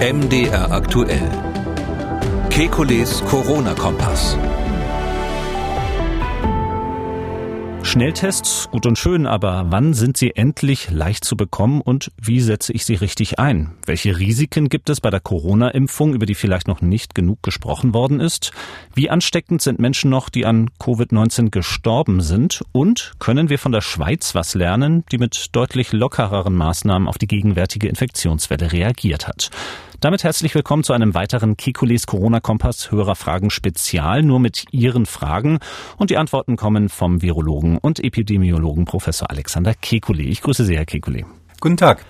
MDR 0.00 0.70
aktuell. 0.70 1.28
Kekules 2.50 3.20
Corona-Kompass. 3.24 4.38
Schnelltests, 7.82 8.68
gut 8.70 8.86
und 8.86 8.96
schön, 8.96 9.26
aber 9.26 9.66
wann 9.70 9.94
sind 9.94 10.16
sie 10.16 10.36
endlich 10.36 10.90
leicht 10.90 11.24
zu 11.24 11.36
bekommen 11.36 11.80
und 11.80 12.12
wie 12.16 12.38
setze 12.38 12.72
ich 12.72 12.84
sie 12.84 12.94
richtig 12.94 13.40
ein? 13.40 13.72
Welche 13.86 14.16
Risiken 14.16 14.68
gibt 14.68 14.88
es 14.88 15.00
bei 15.00 15.10
der 15.10 15.18
Corona-Impfung, 15.18 16.14
über 16.14 16.26
die 16.26 16.36
vielleicht 16.36 16.68
noch 16.68 16.80
nicht 16.80 17.16
genug 17.16 17.42
gesprochen 17.42 17.92
worden 17.92 18.20
ist? 18.20 18.52
Wie 18.94 19.10
ansteckend 19.10 19.62
sind 19.62 19.80
Menschen 19.80 20.10
noch, 20.10 20.28
die 20.28 20.46
an 20.46 20.70
Covid-19 20.78 21.50
gestorben 21.50 22.20
sind? 22.20 22.62
Und 22.70 23.14
können 23.18 23.48
wir 23.48 23.58
von 23.58 23.72
der 23.72 23.80
Schweiz 23.80 24.36
was 24.36 24.54
lernen, 24.54 25.02
die 25.10 25.18
mit 25.18 25.56
deutlich 25.56 25.92
lockereren 25.92 26.54
Maßnahmen 26.54 27.08
auf 27.08 27.18
die 27.18 27.26
gegenwärtige 27.26 27.88
Infektionswelle 27.88 28.70
reagiert 28.70 29.26
hat? 29.26 29.50
Damit 30.00 30.22
herzlich 30.22 30.54
willkommen 30.54 30.84
zu 30.84 30.92
einem 30.92 31.14
weiteren 31.14 31.56
Kekules 31.56 32.06
Corona-Kompass 32.06 32.92
Hörerfragen 32.92 33.50
Spezial, 33.50 34.22
nur 34.22 34.38
mit 34.38 34.66
Ihren 34.70 35.06
Fragen. 35.06 35.58
Und 35.96 36.10
die 36.10 36.18
Antworten 36.18 36.54
kommen 36.54 36.88
vom 36.88 37.20
Virologen 37.20 37.78
und 37.78 37.98
Epidemiologen 37.98 38.84
Professor 38.84 39.28
Alexander 39.28 39.72
Kekulé. 39.72 40.28
Ich 40.28 40.40
grüße 40.40 40.64
Sie, 40.64 40.76
Herr 40.76 40.84
Kekulé. 40.84 41.24
Guten 41.60 41.76
Tag. 41.76 42.04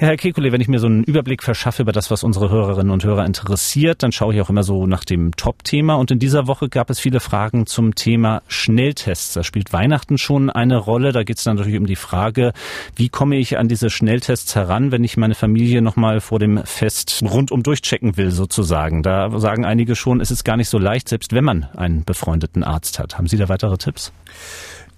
Ja, 0.00 0.06
Herr 0.06 0.14
Kekulé, 0.14 0.52
wenn 0.52 0.60
ich 0.60 0.68
mir 0.68 0.78
so 0.78 0.86
einen 0.86 1.02
Überblick 1.02 1.42
verschaffe 1.42 1.82
über 1.82 1.90
das, 1.90 2.10
was 2.10 2.22
unsere 2.22 2.50
Hörerinnen 2.50 2.92
und 2.92 3.04
Hörer 3.04 3.26
interessiert, 3.26 4.02
dann 4.02 4.12
schaue 4.12 4.32
ich 4.32 4.40
auch 4.40 4.48
immer 4.48 4.62
so 4.62 4.86
nach 4.86 5.04
dem 5.04 5.32
Top-Thema. 5.34 5.96
Und 5.96 6.12
in 6.12 6.20
dieser 6.20 6.46
Woche 6.46 6.68
gab 6.68 6.88
es 6.88 7.00
viele 7.00 7.18
Fragen 7.18 7.66
zum 7.66 7.96
Thema 7.96 8.42
Schnelltests. 8.46 9.34
Da 9.34 9.42
spielt 9.42 9.72
Weihnachten 9.72 10.16
schon 10.16 10.50
eine 10.50 10.76
Rolle. 10.76 11.10
Da 11.10 11.24
geht 11.24 11.38
es 11.38 11.44
dann 11.44 11.56
natürlich 11.56 11.78
um 11.78 11.86
die 11.86 11.96
Frage, 11.96 12.52
wie 12.94 13.08
komme 13.08 13.36
ich 13.36 13.58
an 13.58 13.66
diese 13.66 13.90
Schnelltests 13.90 14.54
heran, 14.54 14.92
wenn 14.92 15.02
ich 15.02 15.16
meine 15.16 15.34
Familie 15.34 15.82
nochmal 15.82 16.20
vor 16.20 16.38
dem 16.38 16.64
Fest 16.64 17.20
rundum 17.28 17.64
durchchecken 17.64 18.16
will, 18.16 18.30
sozusagen. 18.30 19.02
Da 19.02 19.36
sagen 19.38 19.66
einige 19.66 19.96
schon, 19.96 20.20
es 20.20 20.30
ist 20.30 20.44
gar 20.44 20.56
nicht 20.56 20.68
so 20.68 20.78
leicht, 20.78 21.08
selbst 21.08 21.34
wenn 21.34 21.44
man 21.44 21.64
einen 21.76 22.04
befreundeten 22.04 22.62
Arzt 22.62 23.00
hat. 23.00 23.18
Haben 23.18 23.26
Sie 23.26 23.36
da 23.36 23.48
weitere 23.48 23.76
Tipps? 23.76 24.12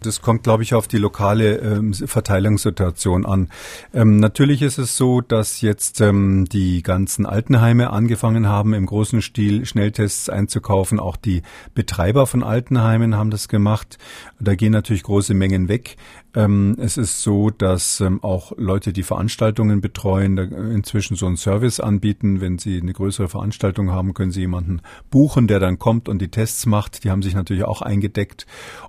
Das 0.02 0.22
kommt, 0.22 0.44
glaube 0.44 0.62
ich, 0.62 0.74
auf 0.74 0.88
die 0.88 0.98
lokale 0.98 1.58
ähm, 1.58 1.92
Verteilungssituation 1.92 3.26
an. 3.26 3.50
Ähm, 3.92 4.16
natürlich 4.16 4.62
ist 4.62 4.78
es 4.78 4.96
so, 4.96 5.20
dass 5.20 5.60
jetzt 5.60 6.00
ähm, 6.00 6.46
die 6.50 6.82
ganzen 6.82 7.26
Altenheime 7.26 7.90
angefangen 7.90 8.48
haben, 8.48 8.72
im 8.72 8.86
großen 8.86 9.20
Stil 9.20 9.66
Schnelltests 9.66 10.28
einzukaufen. 10.30 10.98
Auch 10.98 11.16
die 11.16 11.42
Betreiber 11.74 12.26
von 12.26 12.42
Altenheimen 12.42 13.16
haben 13.16 13.30
das 13.30 13.48
gemacht. 13.48 13.98
Da 14.38 14.54
gehen 14.54 14.72
natürlich 14.72 15.02
große 15.02 15.34
Mengen 15.34 15.68
weg. 15.68 15.96
Ähm, 16.34 16.76
es 16.78 16.96
ist 16.96 17.22
so, 17.22 17.50
dass 17.50 18.00
ähm, 18.00 18.22
auch 18.22 18.52
Leute, 18.56 18.92
die 18.92 19.02
Veranstaltungen 19.02 19.80
betreuen, 19.80 20.38
inzwischen 20.38 21.16
so 21.16 21.26
einen 21.26 21.36
Service 21.36 21.80
anbieten. 21.80 22.40
Wenn 22.40 22.58
sie 22.58 22.80
eine 22.80 22.92
größere 22.92 23.28
Veranstaltung 23.28 23.90
haben, 23.90 24.14
können 24.14 24.30
sie 24.30 24.40
jemanden 24.40 24.80
buchen, 25.10 25.48
der 25.48 25.58
dann 25.58 25.78
kommt 25.78 26.08
und 26.08 26.20
die 26.20 26.28
Tests 26.28 26.66
macht. 26.66 27.04
Die 27.04 27.10
haben 27.10 27.22
sich 27.22 27.34
natürlich 27.34 27.64
auch 27.64 27.82
eingedeckt. 27.82 28.46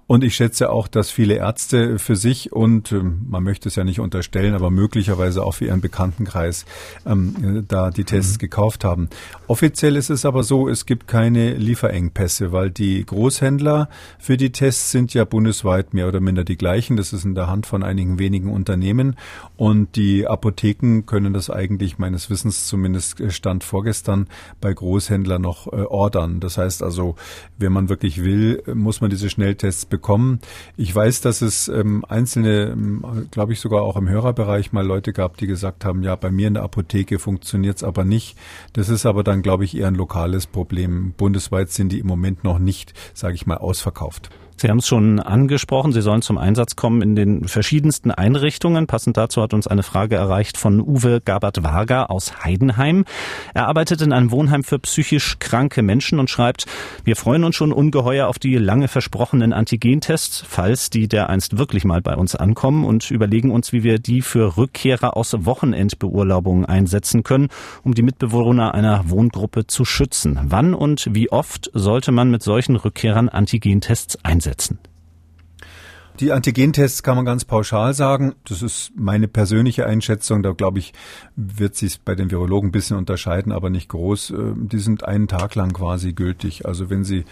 Und 0.08 0.24
ich 0.24 0.36
schätze 0.36 0.70
auch, 0.70 0.88
dass 0.88 1.10
viele 1.10 1.36
Ärzte 1.36 1.98
für 1.98 2.16
sich 2.16 2.52
und 2.52 2.92
ähm, 2.92 3.26
man 3.30 3.44
möchte 3.44 3.70
es 3.70 3.76
ja 3.76 3.84
nicht 3.84 4.00
unterstellen, 4.00 4.54
aber 4.54 4.70
möglicherweise 4.70 5.44
auch 5.44 5.54
für 5.54 5.66
ihren 5.66 5.82
Bekanntenkreis 5.82 6.66
ähm, 7.06 7.66
da 7.68 7.92
die 7.92 8.04
Tests 8.04 8.34
mhm. 8.34 8.40
gekauft 8.40 8.84
haben. 8.84 9.10
Offiziell 9.48 9.96
ist 9.96 10.10
es 10.10 10.26
aber 10.26 10.44
so, 10.44 10.68
es 10.68 10.86
gibt 10.86 11.08
keine 11.08 11.54
Lieferengpässe, 11.54 12.52
weil 12.52 12.72
die 12.72 13.06
Großhändler 13.06 13.90
für 14.20 14.38
die 14.38 14.52
Tests 14.52 14.92
sind 14.92 15.14
ja 15.14 15.24
bundesweit 15.24 15.94
mehr 15.94 16.08
oder 16.08 16.20
minder 16.20 16.44
die 16.44 16.58
gleichen. 16.58 16.98
Das 16.98 17.14
ist 17.14 17.26
in 17.32 17.36
der 17.36 17.48
Hand 17.48 17.66
von 17.66 17.82
einigen 17.82 18.20
wenigen 18.20 18.52
Unternehmen. 18.52 19.16
Und 19.58 19.96
die 19.96 20.28
Apotheken 20.28 21.04
können 21.06 21.34
das 21.34 21.50
eigentlich 21.50 21.98
meines 21.98 22.30
Wissens 22.30 22.68
zumindest 22.68 23.20
äh, 23.20 23.32
Stand 23.32 23.64
vorgestern 23.64 24.28
bei 24.60 24.74
Großhändlern 24.74 25.42
noch 25.42 25.68
äh, 25.68 25.84
ordern. 25.84 26.40
Das 26.40 26.58
heißt 26.58 26.84
also, 26.84 27.16
wenn 27.58 27.72
man 27.72 27.90
wirklich 27.90 28.24
will, 28.24 28.62
muss 28.74 29.02
man 29.02 29.10
diese 29.10 29.30
Schnelltests 29.30 29.86
bekommen. 29.86 30.40
Ich 30.76 30.94
weiß, 30.94 31.22
dass 31.22 31.42
es 31.42 31.68
ähm, 31.70 32.04
einzelne, 32.08 32.72
ähm, 32.72 33.28
glaube 33.32 33.54
ich 33.54 33.60
sogar 33.60 33.84
auch 33.84 33.96
im 33.96 34.10
Hörerbereich 34.10 34.74
mal 34.74 34.86
Leute 34.86 35.14
gab, 35.14 35.38
die 35.38 35.48
gesagt 35.48 35.86
haben, 35.86 36.04
ja, 36.04 36.16
bei 36.16 36.32
mir 36.32 36.48
in 36.48 36.56
der 36.56 36.64
Apotheke 36.64 37.18
funktioniert 37.18 37.78
es 37.78 37.84
aber 37.84 38.04
nicht. 38.04 38.38
Das 38.74 38.90
ist 38.90 39.06
aber 39.06 39.24
dann, 39.24 39.42
glaube 39.42 39.64
ich, 39.64 39.78
eher 39.78 39.88
ein 39.88 39.96
lokales 39.96 40.48
Problem. 40.48 41.14
Bundesweit 41.16 41.70
sind 41.70 41.92
die 41.92 42.00
im 42.00 42.08
Moment 42.08 42.44
noch 42.44 42.60
nicht, 42.60 42.94
sage 43.14 43.36
ich 43.36 43.46
mal, 43.46 43.58
ausverkauft. 43.58 44.30
Sie 44.62 44.70
haben 44.70 44.78
es 44.78 44.88
schon 44.88 45.20
angesprochen, 45.20 45.92
Sie 45.92 46.04
sollen 46.04 46.22
zum 46.22 46.38
Einsatz 46.38 46.76
kommen 46.76 47.02
in 47.02 47.16
den 47.16 47.48
verschiedensten 47.48 48.12
Einrichtungen. 48.12 48.86
Passend 48.86 49.18
dazu 49.18 49.42
hat 49.42 49.56
uns 49.56 49.66
eine 49.66 49.82
Frage 49.82 50.18
erreicht 50.18 50.56
von 50.56 50.80
Uwe 50.80 51.20
Gabert-Wager 51.20 52.12
aus 52.12 52.44
Heidenheim. 52.44 53.06
Er 53.56 53.68
arbeitet 53.68 54.04
in 54.04 54.14
einem 54.14 54.30
Wohnheim 54.30 54.64
für 54.64 54.78
psychisch 54.78 55.40
kranke 55.40 55.82
Menschen 55.82 56.20
und 56.20 56.30
schreibt, 56.30 56.68
wir 57.04 57.16
freuen 57.16 57.44
uns 57.44 57.56
schon 57.56 57.74
ungeheuer 57.74 58.28
auf 58.28 58.38
die 58.38 58.56
lange 58.56 58.88
versprochenen 58.88 59.52
Antigentests, 59.52 60.44
falls 60.48 60.92
die 60.92 61.08
dereinst 61.08 61.58
wirklich 61.58 61.84
mal 61.84 62.04
bei 62.04 62.16
uns 62.16 62.36
ankommen 62.36 62.86
und 62.86 63.10
überlegen 63.10 63.50
uns, 63.50 63.74
wie 63.74 63.82
wir 63.82 63.98
die 63.98 64.22
für 64.22 64.58
Rückkehrer 64.58 65.18
aus 65.18 65.36
Wochenendbeurlaubungen 65.40 66.66
einsetzen 66.66 67.24
können, 67.24 67.48
um 67.84 67.96
die 67.96 68.04
Mitbewohner 68.04 68.76
einer 68.76 69.10
Wohngruppe 69.10 69.66
zu 69.66 69.86
schützen. 69.86 70.40
Wann 70.44 70.76
und 70.76 71.08
wie 71.10 71.32
oft 71.32 71.72
sollte 71.74 72.12
man 72.12 72.30
mit 72.30 72.44
solchen 72.44 72.76
Rückkehrern 72.76 73.28
Antigentests 73.28 74.24
einsetzen? 74.24 74.51
Einsetzen? 74.52 74.80
Die 76.20 76.34
Antigentests 76.34 77.04
kann 77.04 77.16
man 77.16 77.26
ganz 77.26 77.46
pauschal 77.46 77.94
sagen. 77.94 78.36
Das 78.48 78.62
ist 78.62 78.92
meine 78.96 79.28
persönliche 79.28 79.88
Einschätzung. 79.88 80.44
Da 80.44 80.52
glaube 80.52 80.78
ich, 80.78 80.94
wird 81.36 81.76
sich 81.76 82.02
bei 82.02 82.16
den 82.16 82.30
Virologen 82.30 82.70
ein 82.70 82.72
bisschen 82.72 82.98
unterscheiden, 82.98 83.52
aber 83.52 83.70
nicht 83.70 83.90
groß. 83.90 84.32
Äh, 84.32 84.36
die 84.56 84.80
sind 84.80 85.04
einen 85.04 85.28
Tag 85.28 85.56
lang 85.56 85.74
quasi 85.74 86.14
gültig. 86.14 86.66
Also 86.66 86.90
wenn 86.90 87.04
Sie 87.04 87.24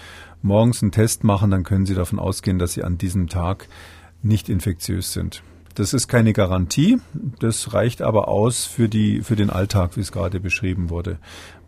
morgens 0.42 0.82
einen 0.82 0.92
Test 0.92 1.24
machen, 1.24 1.52
dann 1.52 1.64
können 1.64 1.86
Sie 1.86 1.94
davon 1.94 2.20
ausgehen, 2.20 2.58
dass 2.58 2.74
Sie 2.74 2.84
an 2.84 2.98
diesem 2.98 3.28
Tag 3.28 3.68
nicht 4.24 4.50
infektiös 4.50 5.14
sind. 5.14 5.44
Das 5.76 5.94
ist 5.94 6.08
keine 6.08 6.34
Garantie. 6.34 7.00
Das 7.40 7.74
reicht 7.74 8.02
aber 8.02 8.28
aus 8.28 8.66
für 8.66 8.90
die, 8.90 9.22
für 9.22 9.36
den 9.36 9.50
Alltag, 9.50 9.98
wie 9.98 10.02
es 10.02 10.12
gerade 10.12 10.40
beschrieben 10.40 10.90
wurde. 10.90 11.20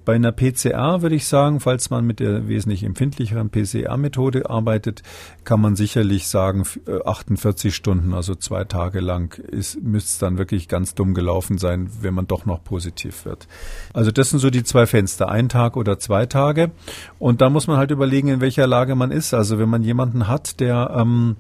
Bei 0.05 0.15
einer 0.15 0.31
PCR 0.31 1.01
würde 1.01 1.15
ich 1.15 1.27
sagen, 1.27 1.59
falls 1.59 1.89
man 1.89 2.05
mit 2.05 2.19
der 2.19 2.47
wesentlich 2.47 2.83
empfindlicheren 2.83 3.49
PCR-Methode 3.49 4.49
arbeitet, 4.49 5.03
kann 5.43 5.61
man 5.61 5.75
sicherlich 5.75 6.27
sagen, 6.27 6.63
48 7.05 7.69
äh, 7.69 7.71
Stunden, 7.71 8.13
also 8.13 8.35
zwei 8.35 8.63
Tage 8.63 8.99
lang, 8.99 9.41
müsste 9.51 10.07
es 10.07 10.17
dann 10.17 10.37
wirklich 10.37 10.67
ganz 10.67 10.95
dumm 10.95 11.13
gelaufen 11.13 11.57
sein, 11.57 11.89
wenn 12.01 12.13
man 12.13 12.27
doch 12.27 12.45
noch 12.45 12.63
positiv 12.63 13.25
wird. 13.25 13.47
Also 13.93 14.11
das 14.11 14.29
sind 14.29 14.39
so 14.39 14.49
die 14.49 14.63
zwei 14.63 14.85
Fenster, 14.85 15.29
ein 15.29 15.49
Tag 15.49 15.77
oder 15.77 15.99
zwei 15.99 16.25
Tage. 16.25 16.71
Und 17.19 17.41
da 17.41 17.49
muss 17.49 17.67
man 17.67 17.77
halt 17.77 17.91
überlegen, 17.91 18.27
in 18.27 18.41
welcher 18.41 18.67
Lage 18.67 18.95
man 18.95 19.11
ist. 19.11 19.33
Also 19.33 19.59
wenn 19.59 19.69
man 19.69 19.83
jemanden 19.83 20.27
hat, 20.27 20.59
der 20.59 20.95
ähm, 20.97 21.35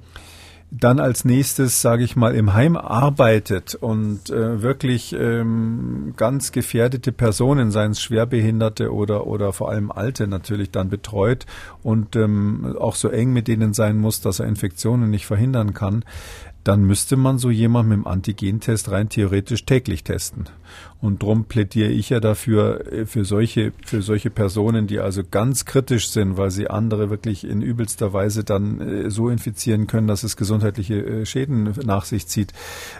dann 0.73 1.01
als 1.01 1.25
nächstes, 1.25 1.81
sage 1.81 2.05
ich 2.05 2.15
mal, 2.15 2.33
im 2.33 2.53
Heim 2.53 2.77
arbeitet 2.77 3.75
und 3.75 4.29
äh, 4.29 4.61
wirklich 4.61 5.11
ähm, 5.11 6.13
ganz 6.15 6.53
gefährdete 6.53 7.11
Personen, 7.11 7.71
seien 7.71 7.91
es 7.91 8.01
Schwerbehinderte 8.01 8.93
oder, 8.93 9.27
oder 9.27 9.51
vor 9.51 9.69
allem 9.69 9.91
Alte 9.91 10.27
natürlich 10.27 10.71
dann 10.71 10.89
betreut 10.89 11.45
und 11.83 12.15
ähm, 12.15 12.77
auch 12.79 12.95
so 12.95 13.09
eng 13.09 13.33
mit 13.33 13.49
denen 13.49 13.73
sein 13.73 13.97
muss, 13.97 14.21
dass 14.21 14.39
er 14.39 14.47
Infektionen 14.47 15.09
nicht 15.09 15.25
verhindern 15.25 15.73
kann, 15.73 16.05
dann 16.63 16.83
müsste 16.83 17.17
man 17.17 17.37
so 17.37 17.49
jemand 17.49 17.89
mit 17.89 17.97
dem 17.97 18.07
Antigentest 18.07 18.91
rein 18.91 19.09
theoretisch 19.09 19.65
täglich 19.65 20.03
testen. 20.03 20.45
Und 21.01 21.23
darum 21.23 21.45
plädiere 21.45 21.89
ich 21.89 22.09
ja 22.09 22.19
dafür, 22.19 22.91
äh, 22.91 23.05
für 23.07 23.25
solche, 23.25 23.73
für 23.83 24.03
solche 24.03 24.29
Personen, 24.29 24.85
die 24.85 24.99
also 24.99 25.23
ganz 25.29 25.65
kritisch 25.65 26.09
sind, 26.09 26.37
weil 26.37 26.51
sie 26.51 26.69
andere 26.69 27.09
wirklich 27.09 27.43
in 27.43 27.63
übelster 27.63 28.13
Weise 28.13 28.43
dann 28.43 28.79
äh, 28.79 29.09
so 29.09 29.29
infizieren 29.29 29.87
können, 29.87 30.07
dass 30.07 30.23
es 30.23 30.37
gesundheitliche 30.37 31.03
äh, 31.03 31.25
Schäden 31.25 31.73
nach 31.83 32.05
sich 32.05 32.27
zieht, 32.27 32.53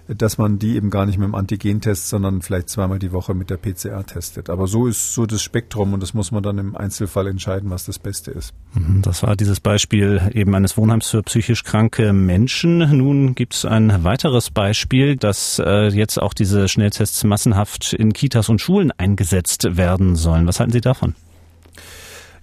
dass 0.07 0.39
man 0.39 0.57
die 0.57 0.75
eben 0.75 0.89
gar 0.89 1.05
nicht 1.05 1.19
mit 1.19 1.27
dem 1.27 1.35
Antigentest, 1.35 2.09
sondern 2.09 2.41
vielleicht 2.41 2.69
zweimal 2.69 2.97
die 2.97 3.11
Woche 3.11 3.35
mit 3.35 3.51
der 3.51 3.57
PCR 3.57 4.03
testet. 4.03 4.49
Aber 4.49 4.65
so 4.65 4.87
ist 4.87 5.13
so 5.13 5.27
das 5.27 5.43
Spektrum 5.43 5.93
und 5.93 6.01
das 6.01 6.15
muss 6.15 6.31
man 6.31 6.41
dann 6.41 6.57
im 6.57 6.75
Einzelfall 6.75 7.27
entscheiden, 7.27 7.69
was 7.69 7.85
das 7.85 7.99
Beste 7.99 8.31
ist. 8.31 8.55
Mhm, 8.73 9.03
das 9.03 9.21
war 9.21 9.35
dieses 9.35 9.59
Beispiel 9.59 10.31
eben 10.33 10.55
eines 10.55 10.75
Wohnheims 10.75 11.07
für 11.07 11.21
psychisch 11.21 11.63
kranke 11.63 12.13
Menschen. 12.13 12.79
Nun 12.97 13.35
gibt 13.35 13.50
es 13.53 13.65
ein 13.65 14.03
weiteres 14.03 14.49
Beispiel, 14.49 15.15
dass 15.15 15.59
äh, 15.59 15.87
jetzt 15.89 16.21
auch 16.21 16.33
diese 16.33 16.67
Schnelltests 16.67 17.23
massenhaft 17.23 17.93
in 17.93 18.13
Kitas 18.13 18.49
und 18.49 18.59
Schulen 18.59 18.91
eingesetzt 18.91 19.77
werden 19.77 20.15
sollen. 20.15 20.47
Was 20.47 20.59
halten 20.59 20.71
Sie 20.71 20.81
davon? 20.81 21.15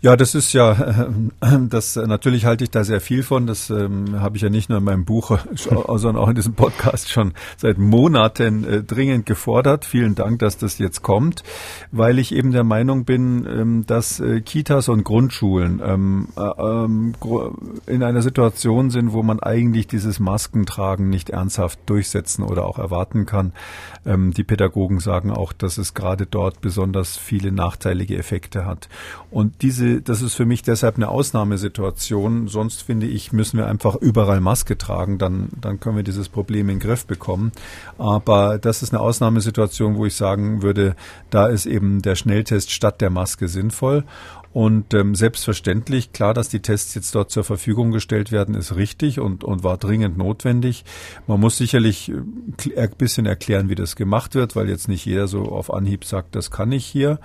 Ja, 0.01 0.15
das 0.15 0.37
ist 0.37 0.53
ja, 0.53 1.09
das 1.69 1.97
natürlich 1.97 2.45
halte 2.45 2.63
ich 2.63 2.71
da 2.71 2.85
sehr 2.85 3.01
viel 3.01 3.25
von. 3.25 3.49
Das 3.49 3.69
ähm, 3.69 4.21
habe 4.21 4.37
ich 4.37 4.43
ja 4.45 4.49
nicht 4.49 4.69
nur 4.69 4.79
in 4.79 4.85
meinem 4.85 5.05
Buch, 5.05 5.37
sondern 5.57 6.17
auch 6.17 6.29
in 6.29 6.37
diesem 6.37 6.55
Podcast 6.55 7.11
schon 7.11 7.33
seit 7.57 7.79
Monaten 7.79 8.63
äh, 8.63 8.83
dringend 8.85 9.27
gefordert. 9.27 9.85
Vielen 9.85 10.15
Dank, 10.15 10.39
dass 10.39 10.57
das 10.57 10.79
jetzt 10.79 11.03
kommt, 11.03 11.43
weil 11.91 12.21
ich 12.21 12.33
eben 12.33 12.53
der 12.53 12.63
Meinung 12.63 13.07
bin, 13.07 13.45
ähm, 13.51 13.87
dass 13.87 14.21
äh, 14.21 14.41
Kitas 14.41 14.89
und 14.89 15.03
Grundschulen 15.03 15.83
ähm, 15.85 16.29
äh, 16.37 16.43
ähm, 16.43 17.15
in 17.87 18.05
einer 18.05 18.23
Situation 18.23 18.91
sind, 18.91 19.13
wo 19.13 19.25
man 19.25 19.41
eigentlich 19.41 19.89
dieses 19.89 20.21
Maskentragen 20.21 21.09
nicht 21.09 21.31
ernsthaft 21.31 21.81
durchsetzen 21.87 22.45
oder 22.45 22.67
auch 22.67 22.79
erwarten 22.79 23.27
kann. 23.27 23.53
Ähm, 24.07 24.33
die 24.33 24.45
Pädagogen 24.45 25.01
sagen 25.01 25.33
auch, 25.33 25.53
dass 25.53 25.77
es 25.77 25.95
gerade 25.95 26.27
dort 26.27 26.61
besonders 26.61 27.17
viele 27.17 27.51
nachteilige 27.51 28.17
Effekte 28.17 28.65
hat. 28.65 28.89
Und 29.33 29.63
diese 29.63 29.88
das 30.03 30.23
ist 30.23 30.35
für 30.35 30.47
mich 30.47 30.63
deshalb 30.63 30.97
eine 30.97 31.09
Ausnahmesituation. 31.09 32.49
Sonst 32.49 32.83
finde 32.83 33.07
ich, 33.07 33.33
müssen 33.33 33.59
wir 33.59 33.67
einfach 33.67 33.97
überall 33.97 34.41
Maske 34.41 34.79
tragen, 34.79 35.19
dann, 35.19 35.49
dann 35.61 35.81
können 35.81 35.97
wir 35.97 36.03
dieses 36.03 36.29
Problem 36.29 36.69
in 36.69 36.79
den 36.79 36.81
Griff 36.81 37.07
bekommen. 37.07 37.53
Aber 37.99 38.59
das 38.59 38.83
ist 38.83 38.93
eine 38.93 39.01
Ausnahmesituation, 39.01 39.97
wo 39.97 40.07
ich 40.07 40.15
sagen 40.15 40.63
würde, 40.63 40.97
da 41.31 41.47
ist 41.47 41.67
eben 41.67 42.03
der 42.03 42.15
Schnelltest 42.15 42.71
statt 42.71 43.01
der 43.01 43.11
Maske 43.11 43.49
sinnvoll. 43.49 44.05
Und 44.53 44.95
ähm, 44.95 45.15
selbstverständlich, 45.15 46.13
klar, 46.13 46.33
dass 46.33 46.49
die 46.49 46.61
Tests 46.61 46.95
jetzt 46.95 47.15
dort 47.15 47.31
zur 47.31 47.45
Verfügung 47.45 47.91
gestellt 47.91 48.33
werden, 48.33 48.55
ist 48.55 48.75
richtig 48.75 49.21
und, 49.21 49.45
und 49.45 49.63
war 49.63 49.77
dringend 49.77 50.17
notwendig. 50.17 50.85
Man 51.27 51.39
muss 51.39 51.59
sicherlich 51.59 52.11
äh, 52.11 52.81
ein 52.81 52.91
bisschen 52.97 53.27
erklären, 53.27 53.69
wie 53.69 53.75
das 53.75 53.95
gemacht 53.95 54.35
wird, 54.35 54.57
weil 54.57 54.69
jetzt 54.69 54.89
nicht 54.89 55.05
jeder 55.05 55.29
so 55.29 55.43
auf 55.43 55.73
Anhieb 55.73 56.05
sagt, 56.05 56.35
das 56.35 56.51
kann 56.51 56.73
ich 56.73 56.87
hier. 56.87 57.21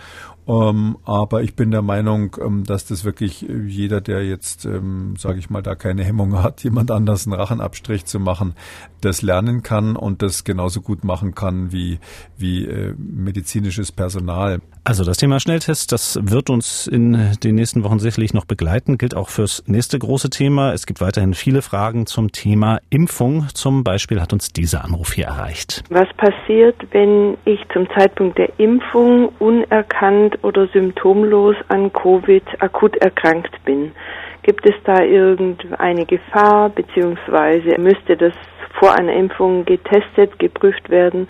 Ähm, 0.47 0.97
aber 1.05 1.41
ich 1.43 1.55
bin 1.55 1.71
der 1.71 1.81
Meinung, 1.81 2.35
ähm, 2.41 2.63
dass 2.65 2.85
das 2.85 3.05
wirklich 3.05 3.47
äh, 3.47 3.63
jeder, 3.65 4.01
der 4.01 4.25
jetzt, 4.25 4.65
ähm, 4.65 5.15
sage 5.17 5.39
ich 5.39 5.49
mal, 5.49 5.61
da 5.61 5.75
keine 5.75 6.03
Hemmung 6.03 6.37
hat, 6.43 6.63
jemand 6.63 6.91
anders 6.91 7.25
einen 7.25 7.33
Rachenabstrich 7.33 8.05
zu 8.05 8.19
machen, 8.19 8.53
das 9.01 9.21
lernen 9.21 9.63
kann 9.63 9.95
und 9.95 10.21
das 10.21 10.43
genauso 10.43 10.81
gut 10.81 11.03
machen 11.03 11.33
kann 11.33 11.71
wie, 11.71 11.99
wie 12.37 12.65
äh, 12.65 12.93
medizinisches 12.97 13.91
Personal. 13.91 14.61
Also 14.85 15.05
das 15.05 15.15
Thema 15.15 15.39
Schnelltest, 15.39 15.93
das 15.93 16.19
wird 16.21 16.49
uns 16.49 16.87
in 16.87 17.37
den 17.41 17.55
nächsten 17.55 17.85
Wochen 17.85 17.99
sicherlich 17.99 18.33
noch 18.33 18.43
begleiten, 18.43 18.97
gilt 18.97 19.15
auch 19.15 19.29
fürs 19.29 19.63
nächste 19.65 19.97
große 19.97 20.29
Thema. 20.29 20.73
Es 20.73 20.85
gibt 20.85 20.99
weiterhin 20.99 21.33
viele 21.33 21.61
Fragen 21.61 22.05
zum 22.05 22.33
Thema 22.33 22.79
Impfung. 22.89 23.47
Zum 23.53 23.85
Beispiel 23.85 24.19
hat 24.19 24.33
uns 24.33 24.51
dieser 24.51 24.83
Anruf 24.83 25.13
hier 25.13 25.27
erreicht. 25.27 25.83
Was 25.89 26.09
passiert, 26.17 26.75
wenn 26.91 27.37
ich 27.45 27.61
zum 27.71 27.87
Zeitpunkt 27.97 28.37
der 28.37 28.59
Impfung 28.59 29.29
unerkannt 29.39 30.43
oder 30.43 30.67
symptomlos 30.67 31.55
an 31.69 31.93
Covid 31.93 32.43
akut 32.59 32.97
erkrankt 32.97 33.55
bin. 33.63 33.93
Gibt 34.41 34.65
es 34.65 34.75
da 34.83 35.01
irgendeine 35.01 36.05
Gefahr, 36.05 36.69
beziehungsweise 36.69 37.79
müsste 37.79 38.17
das 38.17 38.33
vor 38.77 38.93
einer 38.93 39.13
Impfung 39.13 39.63
getestet, 39.63 40.37
geprüft 40.39 40.89
werden? 40.89 41.29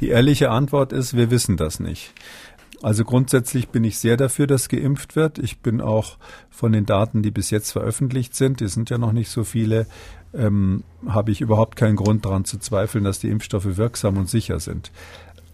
Die 0.00 0.08
ehrliche 0.08 0.50
Antwort 0.50 0.92
ist, 0.92 1.16
wir 1.16 1.30
wissen 1.30 1.56
das 1.56 1.80
nicht. 1.80 2.12
Also 2.82 3.04
grundsätzlich 3.04 3.68
bin 3.68 3.82
ich 3.84 3.98
sehr 3.98 4.16
dafür, 4.16 4.46
dass 4.46 4.68
geimpft 4.68 5.16
wird. 5.16 5.38
Ich 5.38 5.60
bin 5.60 5.80
auch 5.80 6.16
von 6.48 6.72
den 6.72 6.86
Daten, 6.86 7.22
die 7.22 7.30
bis 7.30 7.50
jetzt 7.50 7.72
veröffentlicht 7.72 8.36
sind, 8.36 8.60
die 8.60 8.68
sind 8.68 8.90
ja 8.90 8.98
noch 8.98 9.12
nicht 9.12 9.30
so 9.30 9.42
viele, 9.42 9.86
ähm, 10.32 10.84
habe 11.06 11.32
ich 11.32 11.40
überhaupt 11.40 11.76
keinen 11.76 11.96
Grund 11.96 12.24
daran 12.24 12.44
zu 12.44 12.58
zweifeln, 12.58 13.04
dass 13.04 13.18
die 13.18 13.30
Impfstoffe 13.30 13.76
wirksam 13.76 14.16
und 14.16 14.28
sicher 14.28 14.60
sind. 14.60 14.92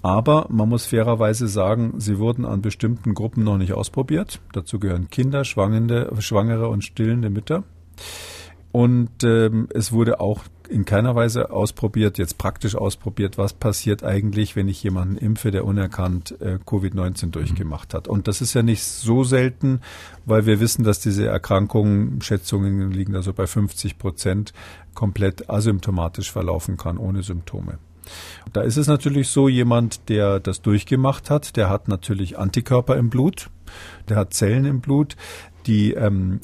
Aber 0.03 0.47
man 0.51 0.69
muss 0.69 0.85
fairerweise 0.85 1.49
sagen, 1.49 1.95
sie 1.97 2.19
wurden 2.19 2.45
an 2.45 2.61
bestimmten 2.61 3.15
Gruppen 3.15 3.43
noch 3.43 3.57
nicht 3.57 3.73
ausprobiert. 3.73 4.39
Dazu 4.53 4.79
gehören 4.79 5.09
Kinder, 5.09 5.45
Schwangere, 5.45 6.21
Schwangere 6.21 6.69
und 6.69 6.85
stillende 6.85 7.31
Mütter. 7.31 7.65
Und 8.71 9.25
ähm, 9.25 9.67
es 9.73 9.93
wurde 9.93 10.21
auch 10.21 10.45
in 10.69 10.85
keiner 10.85 11.15
Weise 11.15 11.51
ausprobiert, 11.51 12.19
jetzt 12.19 12.39
praktisch 12.39 12.75
ausprobiert, 12.75 13.39
was 13.39 13.53
passiert 13.53 14.03
eigentlich, 14.03 14.57
wenn 14.57 14.69
ich 14.69 14.83
jemanden 14.83 15.17
impfe, 15.17 15.51
der 15.51 15.65
unerkannt 15.65 16.41
äh, 16.41 16.59
Covid-19 16.65 17.31
durchgemacht 17.31 17.95
hat. 17.95 18.09
Und 18.09 18.29
das 18.29 18.41
ist 18.41 18.55
ja 18.55 18.63
nicht 18.63 18.83
so 18.83 19.25
selten, 19.25 19.81
weil 20.25 20.47
wir 20.47 20.61
wissen, 20.61 20.85
dass 20.85 21.01
diese 21.01 21.27
Erkrankung, 21.27 22.21
Schätzungen 22.21 22.91
liegen 22.91 23.15
also 23.15 23.33
bei 23.33 23.47
50 23.47 23.99
Prozent, 23.99 24.53
komplett 24.95 25.51
asymptomatisch 25.51 26.31
verlaufen 26.31 26.77
kann, 26.77 26.99
ohne 26.99 27.23
Symptome. 27.23 27.79
Da 28.53 28.63
ist 28.63 28.77
es 28.77 28.87
natürlich 28.87 29.29
so, 29.29 29.49
jemand, 29.49 30.09
der 30.09 30.41
das 30.41 30.63
durchgemacht 30.63 31.31
hat, 31.31 31.57
der 31.57 31.69
hat 31.69 31.89
natürlich 31.89 32.39
Antikörper 32.39 32.97
im 32.97 33.11
Blut, 33.11 33.51
der 34.09 34.17
hat 34.17 34.35
Zellen 34.35 34.65
im 34.67 34.81
Blut, 34.81 35.17
die 35.67 35.95
ähm, 35.95 36.41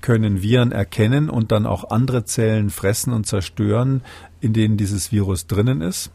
können 0.00 0.42
Viren 0.42 0.72
erkennen 0.72 1.28
und 1.28 1.52
dann 1.52 1.66
auch 1.66 1.90
andere 1.90 2.24
Zellen 2.24 2.70
fressen 2.70 3.12
und 3.12 3.26
zerstören, 3.26 4.02
in 4.40 4.52
denen 4.52 4.76
dieses 4.76 5.12
Virus 5.12 5.46
drinnen 5.46 5.80
ist. 5.80 6.10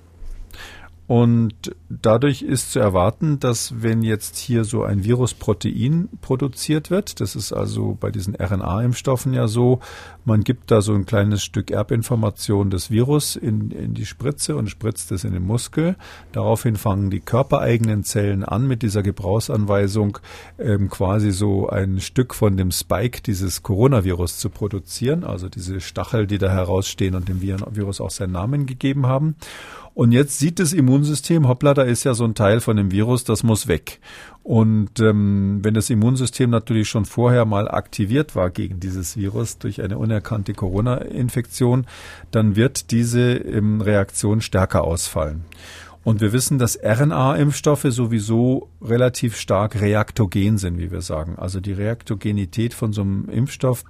Und 1.08 1.74
dadurch 1.90 2.42
ist 2.42 2.74
zu 2.74 2.80
erwarten, 2.80 3.40
dass 3.40 3.82
wenn 3.82 4.02
jetzt 4.02 4.36
hier 4.36 4.66
so 4.66 4.84
ein 4.84 5.06
Virusprotein 5.06 6.10
produziert 6.22 6.92
wird, 6.92 7.22
das 7.22 7.38
ist 7.38 7.54
also 7.54 7.98
bei 7.98 8.12
diesen 8.12 8.36
RNA-Impfstoffen 8.36 9.34
ja 9.34 9.48
so, 9.48 9.80
man 10.26 10.44
gibt 10.44 10.70
da 10.70 10.82
so 10.82 10.94
ein 10.94 11.06
kleines 11.06 11.44
Stück 11.44 11.72
Erbinformation 11.72 12.70
des 12.70 12.92
Virus 12.92 13.38
in, 13.38 13.72
in 13.72 13.94
die 13.94 14.06
Spritze 14.06 14.58
und 14.58 14.70
spritzt 14.70 15.14
es 15.14 15.24
in 15.24 15.32
den 15.32 15.46
Muskel. 15.46 15.96
Daraufhin 16.34 16.76
fangen 16.76 17.10
die 17.10 17.22
körpereigenen 17.22 18.04
Zellen 18.04 18.44
an, 18.44 18.68
mit 18.68 18.82
dieser 18.82 19.02
Gebrauchsanweisung 19.02 20.20
ähm, 20.60 20.90
quasi 20.90 21.32
so 21.32 21.70
ein 21.70 22.02
Stück 22.02 22.36
von 22.36 22.58
dem 22.58 22.72
Spike 22.72 23.22
dieses 23.22 23.64
Coronavirus 23.64 24.40
zu 24.40 24.50
produzieren, 24.50 25.24
also 25.24 25.48
diese 25.48 25.80
Stachel, 25.80 26.28
die 26.28 26.38
da 26.38 26.52
herausstehen 26.52 27.16
und 27.16 27.30
dem 27.30 27.42
Virus 27.42 28.02
auch 28.02 28.12
seinen 28.12 28.34
Namen 28.34 28.66
gegeben 28.66 29.06
haben. 29.06 29.36
Und 29.98 30.12
jetzt 30.12 30.38
sieht 30.38 30.60
das 30.60 30.74
Immunsystem, 30.74 31.48
hoppla, 31.48 31.74
da 31.74 31.82
ist 31.82 32.04
ja 32.04 32.14
so 32.14 32.24
ein 32.24 32.36
Teil 32.36 32.60
von 32.60 32.78
dem 32.78 32.92
Virus, 32.92 33.24
das 33.24 33.42
muss 33.42 33.68
weg. 33.68 34.00
Und 34.44 35.00
ähm, 35.00 35.62
wenn 35.64 35.74
das 35.74 35.90
Immunsystem 35.90 36.52
natürlich 36.52 36.88
schon 36.88 37.06
vorher 37.06 37.46
mal 37.46 37.68
aktiviert 37.68 38.36
war 38.36 38.52
gegen 38.52 38.80
dieses 38.80 39.18
Virus 39.18 39.58
durch 39.58 39.82
eine 39.82 39.98
unerkannte 39.98 40.54
Corona-Infektion, 40.54 41.88
dann 42.30 42.56
wird 42.56 42.92
diese 42.92 43.38
ähm, 43.38 43.82
Reaktion 43.82 44.42
stärker 44.42 44.84
ausfallen. 44.84 45.46
Und 46.04 46.22
wir 46.22 46.32
wissen, 46.32 46.60
dass 46.60 46.78
RNA-Impfstoffe 46.80 47.88
sowieso 47.90 48.70
relativ 48.80 49.36
stark 49.36 49.82
reaktogen 49.82 50.60
sind, 50.60 50.78
wie 50.78 50.92
wir 50.92 51.02
sagen. 51.02 51.38
Also 51.38 51.60
die 51.60 51.74
Reaktogenität 51.74 52.76
von 52.76 52.94
so 52.94 53.02
einem 53.02 53.30
Impfstoff 53.30 53.84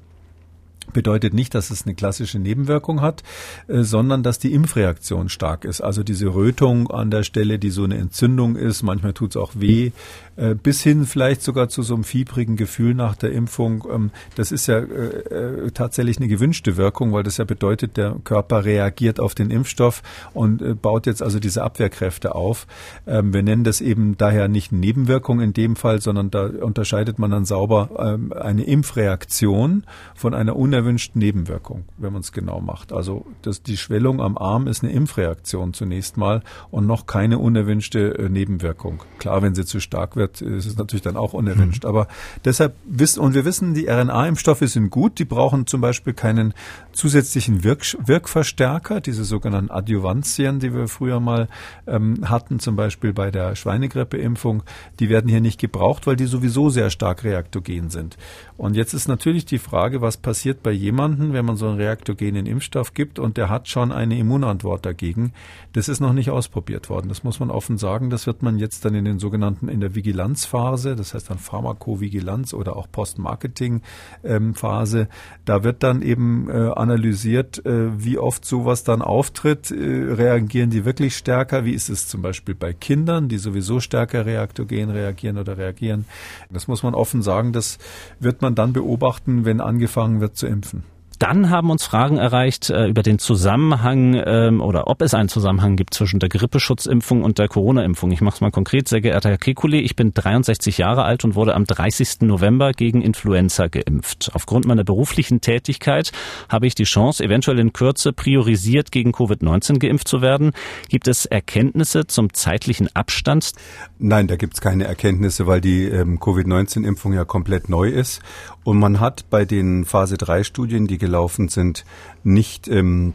bedeutet 0.94 1.34
nicht, 1.34 1.54
dass 1.56 1.69
es 1.69 1.86
eine 1.86 1.95
klassische 1.95 2.39
Nebenwirkung 2.39 3.01
hat, 3.01 3.24
äh, 3.68 3.84
sondern 3.84 4.24
dass 4.24 4.39
die 4.39 4.54
Impfreaktion 4.54 5.30
stark 5.30 5.66
ist. 5.66 5.81
Also 5.81 6.04
diese 6.04 6.34
Rötung 6.34 6.89
an 6.89 7.12
der 7.12 7.24
Stelle, 7.24 7.60
die 7.60 7.69
so 7.69 7.84
eine 7.84 7.98
Entzündung 7.98 8.56
ist, 8.56 8.84
manchmal 8.84 9.13
tut 9.13 9.31
es 9.31 9.38
auch 9.38 9.54
weh, 9.56 9.92
äh, 10.36 10.56
bis 10.56 10.81
hin 10.81 11.06
vielleicht 11.06 11.42
sogar 11.42 11.69
zu 11.69 11.81
so 11.81 11.95
einem 11.95 12.04
fiebrigen 12.04 12.56
Gefühl 12.56 12.94
nach 12.94 13.16
der 13.16 13.31
Impfung. 13.31 13.84
Ähm, 13.92 14.12
das 14.36 14.51
ist 14.51 14.68
ja 14.68 14.80
äh, 14.80 15.72
tatsächlich 15.74 16.18
eine 16.18 16.28
gewünschte 16.28 16.78
Wirkung, 16.78 17.13
weil 17.13 17.24
das 17.24 17.38
ja 17.38 17.45
bedeutet, 17.45 17.98
der 17.98 18.16
Körper 18.24 18.66
reagiert 18.66 19.19
auf 19.19 19.36
den 19.36 19.51
Impfstoff 19.51 20.04
und 20.34 20.81
baut 20.81 21.06
jetzt 21.06 21.22
also 21.22 21.39
diese 21.39 21.63
Abwehrkräfte 21.63 22.36
auf. 22.36 22.68
Ähm, 23.06 23.34
wir 23.34 23.44
nennen 23.44 23.63
das 23.63 23.81
eben 23.81 24.18
daher 24.18 24.48
nicht 24.48 24.72
Nebenwirkung 24.72 25.41
in 25.41 25.53
dem 25.53 25.75
Fall, 25.75 26.01
sondern 26.01 26.32
da 26.32 26.46
unterscheidet 26.46 27.20
man 27.20 27.32
dann 27.32 27.46
sauber 27.46 27.89
ähm, 28.00 28.34
eine 28.34 28.63
Impfreaktion 28.63 29.84
von 30.15 30.34
einer 30.34 30.56
unerwünschten 30.77 31.19
Nebenwirkung, 31.19 31.86
wenn 31.98 32.13
man 32.13 32.22
es 32.22 32.31
genau 32.31 32.62
macht. 32.62 32.93
Also 32.93 33.25
das, 33.41 33.63
die 33.63 33.77
Schwellung 33.77 34.22
am 34.22 34.38
Arm 34.38 34.67
ist 34.67 34.84
eine 34.84 34.93
Impfreaktion 34.93 35.74
zunächst 35.74 36.17
mal 36.17 36.43
und 36.69 36.86
noch 36.86 37.07
keine 37.07 37.39
unerwünschte 37.39 38.17
äh, 38.17 38.29
Nebenwirkung. 38.29 39.03
Klar, 39.17 39.41
wenn 39.41 39.55
sie 39.55 39.65
zu 39.65 39.79
stark 39.79 40.15
wird, 40.15 40.41
ist 40.41 40.67
es 40.67 40.77
natürlich 40.77 41.01
dann 41.01 41.17
auch 41.17 41.34
unerwünscht. 41.34 41.84
Mhm. 41.84 41.89
Aber 41.89 42.07
deshalb 42.46 42.75
wissen, 42.86 43.22
und 43.22 43.34
wir 43.34 43.43
wissen, 43.43 43.74
die 43.74 43.88
RNA-Impfstoffe 43.88 44.60
sind 44.60 44.91
gut, 44.91 45.17
die 45.17 45.25
brauchen 45.25 45.65
zum 45.65 45.81
Beispiel 45.81 46.13
keinen 46.13 46.53
zusätzlichen 46.91 47.63
Wirk 47.63 47.77
Wirkverstärker, 48.05 49.01
diese 49.01 49.24
sogenannten 49.24 49.72
Adjuvantien, 49.72 50.60
die 50.60 50.74
wir 50.74 50.88
früher 50.88 51.19
mal 51.19 51.48
ähm, 51.88 52.29
hatten, 52.29 52.60
zum 52.60 52.75
Beispiel 52.75 53.13
bei 53.13 53.31
der 53.31 53.55
Schweinegrippeimpfung, 53.55 54.63
die 55.00 55.10
werden 55.10 55.29
hier 55.29 55.41
nicht 55.41 55.60
gebraucht, 55.60 56.05
weil 56.05 56.15
die 56.15 56.25
sowieso 56.25 56.69
sehr 56.69 56.89
stark 56.89 57.24
reaktogen 57.24 57.89
sind. 57.89 58.17
Und 58.57 58.75
jetzt 58.75 58.93
ist 58.93 59.07
natürlich 59.07 59.46
die 59.46 59.60
Frage, 59.60 60.01
was 60.01 60.17
passiert 60.17 60.63
bei 60.67 60.74
jemandem, 60.74 61.31
wenn 61.31 61.45
man 61.45 61.55
so 61.55 61.65
einen 61.65 61.77
reaktogenen 61.77 62.45
Impfstoff 62.45 62.93
gibt 62.93 63.19
und 63.19 63.38
der 63.38 63.47
hat 63.47 63.69
schon 63.69 63.93
eine 63.93 64.19
Immunantwort 64.19 64.86
dagegen. 64.86 65.31
Das 65.71 65.88
ist 65.88 66.01
noch 66.01 66.12
nicht 66.12 66.29
ausprobiert 66.29 66.89
worden. 66.89 67.07
Das 67.07 67.24
muss 67.24 67.39
man 67.39 67.51
offen 67.51 67.77
sagen. 67.77 68.09
Das 68.09 68.27
wird 68.27 68.43
man 68.43 68.59
jetzt 68.59 68.83
dann 68.83 68.93
in 68.93 69.05
den 69.05 69.17
sogenannten, 69.17 69.69
in 69.69 69.79
der 69.79 69.95
Vigilanzphase, 69.95 70.97
das 70.97 71.13
heißt 71.13 71.29
dann 71.29 71.38
Pharmakovigilanz 71.38 72.53
oder 72.53 72.75
auch 72.75 72.91
Post-Marketing-Phase, 72.91 75.07
da 75.45 75.63
wird 75.63 75.83
dann 75.83 76.01
eben 76.01 76.50
äh, 76.50 76.71
analysiert, 76.75 77.65
äh, 77.65 78.03
wie 78.03 78.17
oft 78.17 78.43
sowas 78.43 78.83
dann 78.83 79.01
auftritt. 79.01 79.71
Äh, 79.71 80.15
reagieren 80.15 80.69
die 80.69 80.83
wirklich 80.83 81.15
stärker? 81.15 81.63
Wie 81.63 81.71
ist 81.71 81.88
es 81.88 82.09
zum 82.09 82.21
Beispiel 82.21 82.55
bei 82.55 82.74
Kindern, 82.74 83.29
die 83.29 83.38
sowieso 83.38 83.79
stärker 83.79 84.25
reaktogen 84.25 84.89
reagieren 84.89 85.38
oder 85.38 85.57
reagieren? 85.57 86.03
Das 86.50 86.67
muss 86.67 86.83
man 86.83 86.93
offen 86.93 87.21
sagen. 87.21 87.53
Das 87.53 87.77
wird 88.19 88.41
man 88.41 88.53
dann 88.53 88.74
beobachten, 88.74 89.45
wenn 89.45 89.62
angefangen 89.62 90.19
wird 90.19 90.36
zu 90.36 90.45
impfen. 90.45 90.57
schimpfen. 90.58 90.97
Dann 91.19 91.50
haben 91.50 91.71
uns 91.71 91.83
Fragen 91.83 92.17
erreicht 92.17 92.69
äh, 92.69 92.88
über 92.88 93.01
den 93.01 93.17
Zusammenhang 93.17 94.21
ähm, 94.25 94.62
oder 94.62 94.88
ob 94.88 95.01
es 95.01 95.13
einen 95.13 95.29
Zusammenhang 95.29 95.75
gibt 95.75 95.93
zwischen 95.93 96.19
der 96.19 96.29
Grippeschutzimpfung 96.29 97.24
und 97.24 97.39
der 97.39 97.47
Corona-Impfung. 97.47 98.12
Ich 98.12 98.21
mache 98.21 98.36
es 98.36 98.41
mal 98.41 98.51
konkret. 98.51 98.88
Sehr 98.88 99.01
geehrter 99.01 99.29
Herr 99.29 99.38
Kekulé, 99.38 99.79
ich 99.79 99.95
bin 99.95 100.13
63 100.13 100.77
Jahre 100.77 101.03
alt 101.03 101.24
und 101.24 101.36
wurde 101.36 101.55
am 101.55 101.65
30. 101.65 102.21
November 102.21 102.71
gegen 102.71 103.01
Influenza 103.01 103.67
geimpft. 103.67 104.31
Aufgrund 104.33 104.65
meiner 104.65 104.83
beruflichen 104.83 105.41
Tätigkeit 105.41 106.12
habe 106.50 106.67
ich 106.67 106.75
die 106.75 106.83
Chance, 106.83 107.24
eventuell 107.24 107.59
in 107.59 107.74
Kürze 107.74 108.13
priorisiert 108.13 108.91
gegen 108.91 109.12
Covid-19 109.12 109.79
geimpft 109.79 110.07
zu 110.07 110.21
werden. 110.21 110.51
Gibt 110.89 111.07
es 111.07 111.25
Erkenntnisse 111.25 112.05
zum 112.05 112.33
zeitlichen 112.33 112.95
Abstand? 112.95 113.53
Nein, 113.97 114.27
da 114.27 114.36
gibt 114.36 114.53
es 114.53 114.62
keine 114.62 114.86
Erkenntnisse, 114.86 115.47
weil 115.47 115.62
die 115.62 115.86
ähm, 115.86 116.19
Covid-19-Impfung 116.19 117.13
ja 117.13 117.25
komplett 117.25 117.69
neu 117.69 117.89
ist. 117.89 118.21
Und 118.63 118.79
man 118.79 119.00
hat 119.00 119.29
bei 119.29 119.45
den 119.45 119.86
Phase-3-Studien, 119.86 120.88
die 120.88 120.97
gelaufen 121.08 121.48
sind, 121.48 121.86
nicht 122.24 122.68
ähm, 122.68 123.14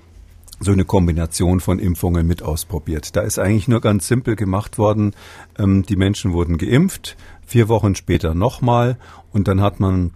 so 0.61 0.73
eine 0.73 0.85
Kombination 0.85 1.61
von 1.61 1.79
Impfungen 1.79 2.27
mit 2.27 2.43
ausprobiert. 2.43 3.15
Da 3.17 3.21
ist 3.21 3.39
eigentlich 3.39 3.69
nur 3.69 3.81
ganz 3.81 4.09
simpel 4.09 4.35
gemacht 4.35 4.79
worden. 4.79 5.13
Ähm, 5.59 5.83
die 5.83 5.97
Menschen 5.97 6.33
wurden 6.33 6.57
geimpft, 6.57 7.17
vier 7.47 7.69
Wochen 7.69 7.95
später 7.95 8.35
nochmal 8.35 8.97
und 9.33 9.47
dann 9.47 9.61
hat 9.61 9.79
man 9.79 10.13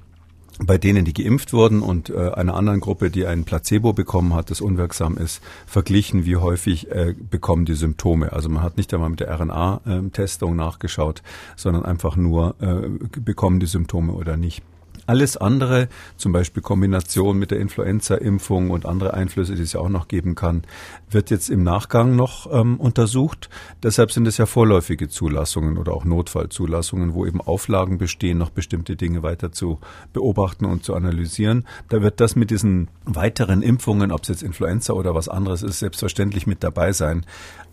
bei 0.59 0.79
denen, 0.79 1.05
die 1.05 1.13
geimpft 1.13 1.53
wurden 1.53 1.83
und 1.83 2.09
äh, 2.09 2.31
einer 2.31 2.55
anderen 2.55 2.81
Gruppe, 2.81 3.11
die 3.11 3.27
ein 3.27 3.45
Placebo 3.45 3.93
bekommen 3.93 4.33
hat, 4.33 4.51
das 4.51 4.63
unwirksam 4.63 5.19
ist, 5.19 5.43
verglichen, 5.67 6.25
wie 6.25 6.37
häufig 6.37 6.91
äh, 6.91 7.15
bekommen 7.31 7.67
die 7.67 7.75
Symptome. 7.75 8.33
Also 8.33 8.49
man 8.49 8.63
hat 8.63 8.79
nicht 8.79 8.95
einmal 8.95 9.11
mit 9.11 9.21
der 9.21 9.39
RNA-Testung 9.39 10.53
äh, 10.53 10.57
nachgeschaut, 10.57 11.23
sondern 11.57 11.85
einfach 11.85 12.17
nur, 12.17 12.55
äh, 12.61 12.89
bekommen 13.21 13.61
die 13.61 13.67
Symptome 13.67 14.15
oder 14.15 14.39
nicht. 14.39 14.63
Alles 15.07 15.37
andere, 15.37 15.89
zum 16.17 16.33
Beispiel 16.33 16.63
Kombination 16.63 17.39
mit 17.39 17.53
der 17.53 17.61
Influenza-Impfung 17.61 18.71
und 18.71 18.87
andere 18.87 19.15
Einflüsse, 19.15 19.55
die 19.55 19.63
es 19.63 19.73
ja 19.73 19.81
auch 19.81 19.89
noch 19.89 20.09
geben 20.09 20.35
kann, 20.35 20.63
wird 21.09 21.31
jetzt 21.31 21.49
im 21.49 21.63
Nachgang 21.63 22.17
noch 22.17 22.53
ähm, 22.53 22.81
untersucht. 22.81 23.49
Deshalb 23.83 24.11
sind 24.11 24.27
es 24.27 24.37
ja 24.37 24.47
vorläufige 24.47 25.09
Zulassungen 25.09 25.79
oder 25.79 25.93
auch 25.93 26.05
Notfallzulassungen, 26.05 27.15
wo 27.15 27.25
eben 27.25 27.41
Auflagen 27.41 27.99
bestehen, 27.99 28.39
noch 28.39 28.51
bestimmte 28.51 28.97
Dinge 28.97 29.23
weiter 29.23 29.53
zu 29.53 29.79
beobachten 30.13 30.65
und 30.65 30.83
zu 30.83 30.95
analysieren. 30.95 31.67
Da 31.89 32.03
wird 32.03 32.21
das 32.21 32.35
mit 32.35 32.51
diesen 32.51 32.89
weiteren 33.05 33.63
Impfungen, 33.63 34.11
ob 34.11 34.23
es 34.23 34.29
jetzt 34.29 34.43
Influenza 34.43 34.93
oder 34.93 35.15
was 35.15 35.29
anderes 35.29 35.63
ist, 35.63 35.79
selbstverständlich 35.79 36.49
mit 36.49 36.65
dabei 36.65 36.93
sein. 36.93 37.25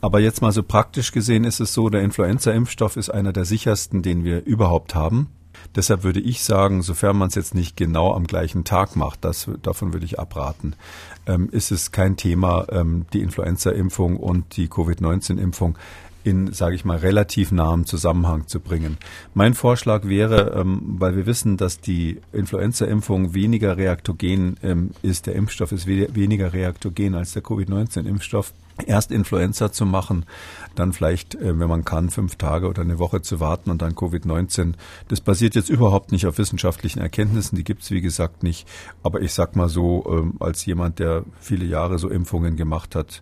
Aber 0.02 0.20
jetzt 0.20 0.42
mal 0.42 0.52
so 0.52 0.62
praktisch 0.62 1.12
gesehen 1.12 1.46
ist 1.46 1.60
es 1.60 1.74
so, 1.74 1.90
der 1.90 2.02
Influenza-Impfstoff 2.04 2.96
ist 2.96 3.10
einer 3.10 3.34
der 3.34 3.46
sichersten, 3.46 4.04
den 4.04 4.24
wir 4.24 4.46
überhaupt 4.46 4.94
haben. 4.94 5.30
Deshalb 5.75 6.03
würde 6.03 6.20
ich 6.20 6.43
sagen, 6.43 6.82
sofern 6.82 7.17
man 7.17 7.29
es 7.29 7.36
jetzt 7.36 7.55
nicht 7.55 7.77
genau 7.77 8.13
am 8.13 8.25
gleichen 8.25 8.63
Tag 8.63 8.96
macht, 8.96 9.24
das, 9.25 9.50
davon 9.62 9.93
würde 9.93 10.05
ich 10.05 10.20
abraten, 10.20 10.75
ähm, 11.25 11.50
ist 11.51 11.72
es 11.72 11.91
kein 11.91 12.17
Thema, 12.17 12.65
ähm, 12.70 13.05
die 13.13 13.22
Influenza-Impfung 13.22 14.17
und 14.17 14.58
die 14.58 14.67
Covid-19-Impfung 14.67 15.77
in, 16.24 16.53
sage 16.53 16.75
ich 16.75 16.86
mal, 16.86 16.98
relativ 16.98 17.51
nahem 17.51 17.86
Zusammenhang 17.86 18.48
zu 18.48 18.60
bringen. 18.60 18.98
Mein 19.34 19.53
Vorschlag 19.53 20.05
wäre, 20.05 20.53
ähm, 20.55 20.82
weil 20.98 21.15
wir 21.15 21.25
wissen, 21.25 21.58
dass 21.58 21.79
die 21.79 22.22
Influenza-Impfung 22.32 23.34
weniger 23.34 23.77
reaktogen 23.77 24.58
ähm, 24.63 24.91
ist, 25.01 25.27
der 25.27 25.36
Impfstoff 25.36 25.72
ist 25.72 25.88
we 25.88 26.08
weniger 26.13 26.53
reaktogen 26.53 27.15
als 27.15 27.34
der 27.34 27.43
Covid-19-Impfstoff, 27.43 28.53
erst 28.86 29.12
Influenza 29.12 29.72
zu 29.72 29.86
machen, 29.86 30.25
dann 30.75 30.94
vielleicht, 30.94 31.36
äh, 31.36 31.58
wenn 31.60 31.68
man 31.68 31.86
kann, 31.86 32.10
fünf 32.10 32.36
Tage 32.36 32.68
oder 32.68 32.82
eine 32.82 33.00
Woche 33.00 33.22
zu 33.22 33.39
warten 33.39 33.70
und 33.70 33.82
dann 33.82 33.94
Covid-19. 33.94 34.74
Das 35.08 35.22
basiert 35.22 35.56
jetzt 35.56 35.70
überhaupt 35.70 36.12
nicht 36.12 36.25
auf 36.27 36.38
wissenschaftlichen 36.38 37.00
Erkenntnissen, 37.00 37.56
die 37.56 37.63
gibt 37.63 37.84
es 37.84 37.92
wie 37.92 38.01
gesagt 38.01 38.44
nicht. 38.44 38.68
Aber 39.03 39.22
ich 39.22 39.34
sag 39.34 39.56
mal 39.56 39.70
so, 39.70 40.06
ähm, 40.10 40.36
als 40.39 40.65
jemand, 40.65 41.00
der 41.00 41.24
viele 41.39 41.65
Jahre 41.65 42.00
so 42.00 42.10
Impfungen 42.10 42.56
gemacht 42.56 42.96
hat, 42.96 43.22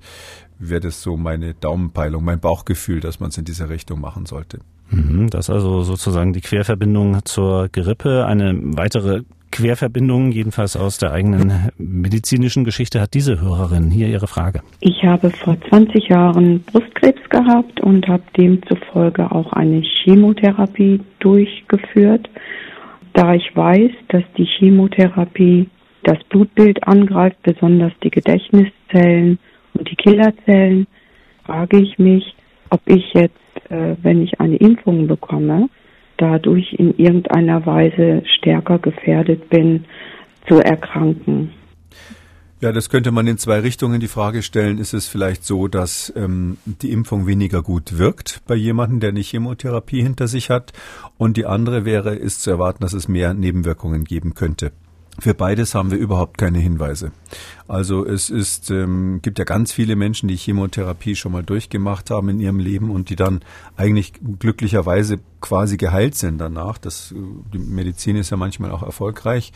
wäre 0.60 0.82
das 0.82 1.02
so 1.02 1.18
meine 1.18 1.54
Daumenpeilung, 1.54 2.24
mein 2.24 2.40
Bauchgefühl, 2.40 3.00
dass 3.00 3.20
man 3.20 3.30
es 3.30 3.38
in 3.38 3.46
dieser 3.46 3.70
Richtung 3.70 4.00
machen 4.00 4.26
sollte. 4.26 4.60
Mhm, 4.90 5.30
das 5.30 5.46
ist 5.46 5.50
also 5.50 5.84
sozusagen 5.84 6.34
die 6.34 6.42
Querverbindung 6.42 7.24
zur 7.26 7.70
Grippe. 7.70 8.26
Eine 8.26 8.58
weitere 8.78 9.24
Querverbindung, 9.52 10.32
jedenfalls 10.32 10.76
aus 10.76 10.98
der 10.98 11.12
eigenen 11.12 11.70
medizinischen 11.78 12.64
Geschichte, 12.64 13.02
hat 13.02 13.14
diese 13.14 13.42
Hörerin 13.42 13.92
hier 13.92 14.08
ihre 14.08 14.28
Frage. 14.28 14.62
Ich 14.80 15.04
habe 15.04 15.30
vor 15.30 15.58
20 15.70 16.08
Jahren 16.08 16.64
Brustkrebs 16.64 17.22
gehabt 17.30 17.82
und 17.82 18.08
habe 18.08 18.24
demzufolge 18.38 19.32
auch 19.32 19.54
eine 19.54 19.82
Chemotherapie 20.04 21.02
durchgeführt. 21.20 22.30
Da 23.14 23.34
ich 23.34 23.56
weiß, 23.56 23.92
dass 24.08 24.24
die 24.38 24.46
Chemotherapie 24.46 25.68
das 26.04 26.18
Blutbild 26.30 26.88
angreift, 26.88 27.38
besonders 27.44 27.92
die 28.04 28.10
Gedächtniszellen 28.10 29.38
und 29.74 29.90
die 29.90 29.96
Killerzellen, 29.96 30.88
frage 31.46 31.80
ich 31.80 32.00
mich, 32.00 32.36
ob 32.70 32.82
ich 32.86 33.14
jetzt, 33.14 33.36
äh, 33.70 33.96
wenn 34.02 34.24
ich 34.24 34.40
eine 34.40 34.56
Impfung 34.56 35.08
bekomme, 35.08 35.70
dadurch 36.22 36.74
in 36.74 36.98
irgendeiner 36.98 37.66
Weise 37.66 38.24
stärker 38.38 38.80
gefährdet 38.80 39.50
bin, 39.50 39.86
zu 40.48 40.60
erkranken. 40.60 41.52
Ja, 42.62 42.72
das 42.72 42.92
könnte 42.92 43.10
man 43.10 43.26
in 43.26 43.40
zwei 43.40 43.60
Richtungen 43.60 44.00
die 44.00 44.08
Frage 44.08 44.44
stellen. 44.44 44.78
Ist 44.78 44.94
es 44.94 45.08
vielleicht 45.08 45.44
so, 45.44 45.68
dass 45.68 46.14
ähm, 46.16 46.58
die 46.66 46.92
Impfung 46.92 47.26
weniger 47.26 47.64
gut 47.64 47.98
wirkt 47.98 48.42
bei 48.46 48.54
jemandem, 48.54 49.00
der 49.00 49.10
eine 49.10 49.22
Chemotherapie 49.22 50.04
hinter 50.04 50.28
sich 50.28 50.52
hat? 50.52 50.72
Und 51.18 51.38
die 51.38 51.48
andere 51.48 51.86
wäre, 51.86 52.14
ist 52.14 52.44
zu 52.44 52.52
erwarten, 52.52 52.84
dass 52.84 52.94
es 52.94 53.08
mehr 53.08 53.34
Nebenwirkungen 53.34 54.04
geben 54.04 54.36
könnte. 54.36 54.72
Für 55.20 55.34
beides 55.34 55.76
haben 55.76 55.92
wir 55.92 55.98
überhaupt 55.98 56.38
keine 56.38 56.60
Hinweise. 56.60 57.12
Also 57.68 58.06
es 58.06 58.30
ist, 58.30 58.72
ähm, 58.72 59.20
gibt 59.22 59.40
ja 59.40 59.46
ganz 59.46 59.72
viele 59.72 59.96
Menschen, 59.96 60.28
die 60.28 60.36
Chemotherapie 60.36 61.16
schon 61.16 61.32
mal 61.32 61.44
durchgemacht 61.44 62.10
haben 62.10 62.30
in 62.30 62.40
ihrem 62.40 62.60
Leben 62.60 62.90
und 62.90 63.10
die 63.10 63.16
dann 63.16 63.42
eigentlich 63.76 64.14
glücklicherweise 64.40 65.20
quasi 65.42 65.78
geheilt 65.78 66.16
sind 66.16 66.38
danach. 66.38 66.78
Das, 66.78 67.14
die 67.54 67.60
Medizin 67.60 68.16
ist 68.16 68.30
ja 68.30 68.38
manchmal 68.38 68.72
auch 68.72 68.84
erfolgreich. 68.84 69.52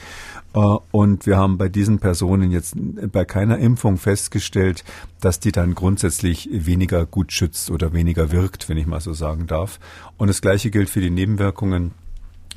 Äh, 0.53 0.59
und 0.91 1.25
wir 1.25 1.37
haben 1.37 1.57
bei 1.57 1.69
diesen 1.69 1.99
Personen 1.99 2.51
jetzt 2.51 2.75
bei 3.11 3.25
keiner 3.25 3.57
Impfung 3.57 3.97
festgestellt, 3.97 4.83
dass 5.21 5.39
die 5.39 5.51
dann 5.51 5.73
grundsätzlich 5.73 6.49
weniger 6.51 7.05
gut 7.05 7.31
schützt 7.31 7.71
oder 7.71 7.93
weniger 7.93 8.31
wirkt, 8.31 8.69
wenn 8.69 8.77
ich 8.77 8.87
mal 8.87 9.01
so 9.01 9.13
sagen 9.13 9.47
darf. 9.47 9.79
Und 10.17 10.27
das 10.27 10.41
Gleiche 10.41 10.69
gilt 10.69 10.89
für 10.89 11.01
die 11.01 11.09
Nebenwirkungen. 11.09 11.91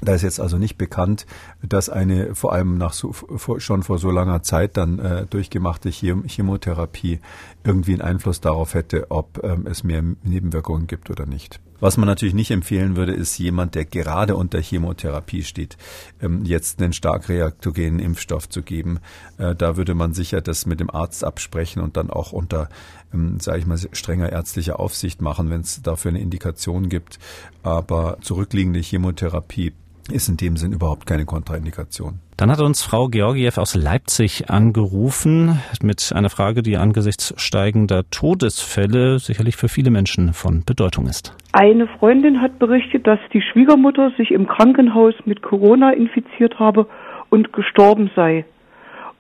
Da 0.01 0.15
ist 0.15 0.23
jetzt 0.23 0.41
also 0.41 0.59
nicht 0.59 0.79
bekannt, 0.79 1.27
dass 1.63 1.89
eine 1.89 2.35
vor 2.35 2.53
allem 2.53 2.79
nach 2.79 2.93
so, 2.93 3.13
vor, 3.13 3.61
schon 3.61 3.83
vor 3.83 3.99
so 3.99 4.11
langer 4.11 4.43
Zeit 4.43 4.77
dann 4.77 4.99
äh, 4.99 5.27
durchgemachte 5.27 5.91
Chemotherapie 5.91 7.21
irgendwie 7.65 7.95
einen 7.95 8.03
Einfluss 8.03 8.41
darauf 8.41 8.75
hätte, 8.75 9.11
ob 9.11 9.43
ähm, 9.43 9.67
es 9.67 9.83
mehr 9.83 10.03
Nebenwirkungen 10.23 10.87
gibt 10.87 11.11
oder 11.11 11.27
nicht. 11.27 11.61
Was 11.81 11.97
man 11.97 12.07
natürlich 12.07 12.35
nicht 12.35 12.51
empfehlen 12.51 12.97
würde, 12.97 13.13
ist 13.13 13.39
jemand, 13.39 13.77
der 13.77 13.85
gerade 13.85 14.35
unter 14.35 14.61
Chemotherapie 14.61 15.45
steht, 15.45 15.77
ähm, 16.21 16.45
jetzt 16.45 16.81
einen 16.81 16.93
stark 16.93 17.29
reaktogenen 17.29 18.01
Impfstoff 18.01 18.49
zu 18.49 18.63
geben. 18.63 18.99
Äh, 19.37 19.55
da 19.55 19.77
würde 19.77 19.95
man 19.95 20.13
sicher 20.13 20.41
das 20.41 20.67
mit 20.67 20.81
dem 20.81 20.91
Arzt 20.91 21.23
absprechen 21.25 21.83
und 21.83 21.97
dann 21.97 22.11
auch 22.11 22.33
unter, 22.33 22.69
ähm, 23.13 23.39
sage 23.39 23.59
ich 23.59 23.67
mal, 23.67 23.79
strenger 23.93 24.31
ärztlicher 24.31 24.81
Aufsicht 24.81 25.23
machen, 25.23 25.51
wenn 25.51 25.61
es 25.61 25.81
dafür 25.83 26.11
eine 26.11 26.21
Indikation 26.21 26.89
gibt. 26.89 27.19
Aber 27.63 28.19
zurückliegende 28.23 28.81
Chemotherapie 28.81 29.73
ist 30.13 30.29
in 30.29 30.37
dem 30.37 30.57
Sinn 30.57 30.73
überhaupt 30.73 31.07
keine 31.07 31.25
Kontraindikation. 31.25 32.21
Dann 32.37 32.51
hat 32.51 32.61
uns 32.61 32.83
Frau 32.83 33.09
Georgiev 33.09 33.59
aus 33.59 33.75
Leipzig 33.75 34.49
angerufen 34.49 35.59
mit 35.83 36.13
einer 36.15 36.31
Frage, 36.31 36.63
die 36.63 36.77
angesichts 36.77 37.35
steigender 37.37 38.09
Todesfälle 38.11 39.19
sicherlich 39.19 39.57
für 39.57 39.69
viele 39.69 39.91
Menschen 39.91 40.33
von 40.33 40.63
Bedeutung 40.65 41.07
ist. 41.07 41.35
Eine 41.53 41.89
Freundin 41.89 42.41
hat 42.41 42.59
berichtet, 42.59 43.07
dass 43.07 43.19
die 43.33 43.43
Schwiegermutter 43.43 44.13
sich 44.17 44.31
im 44.31 44.47
Krankenhaus 44.47 45.15
mit 45.25 45.43
Corona 45.43 45.91
infiziert 45.91 46.59
habe 46.59 46.87
und 47.31 47.53
gestorben 47.53 48.11
sei. 48.15 48.45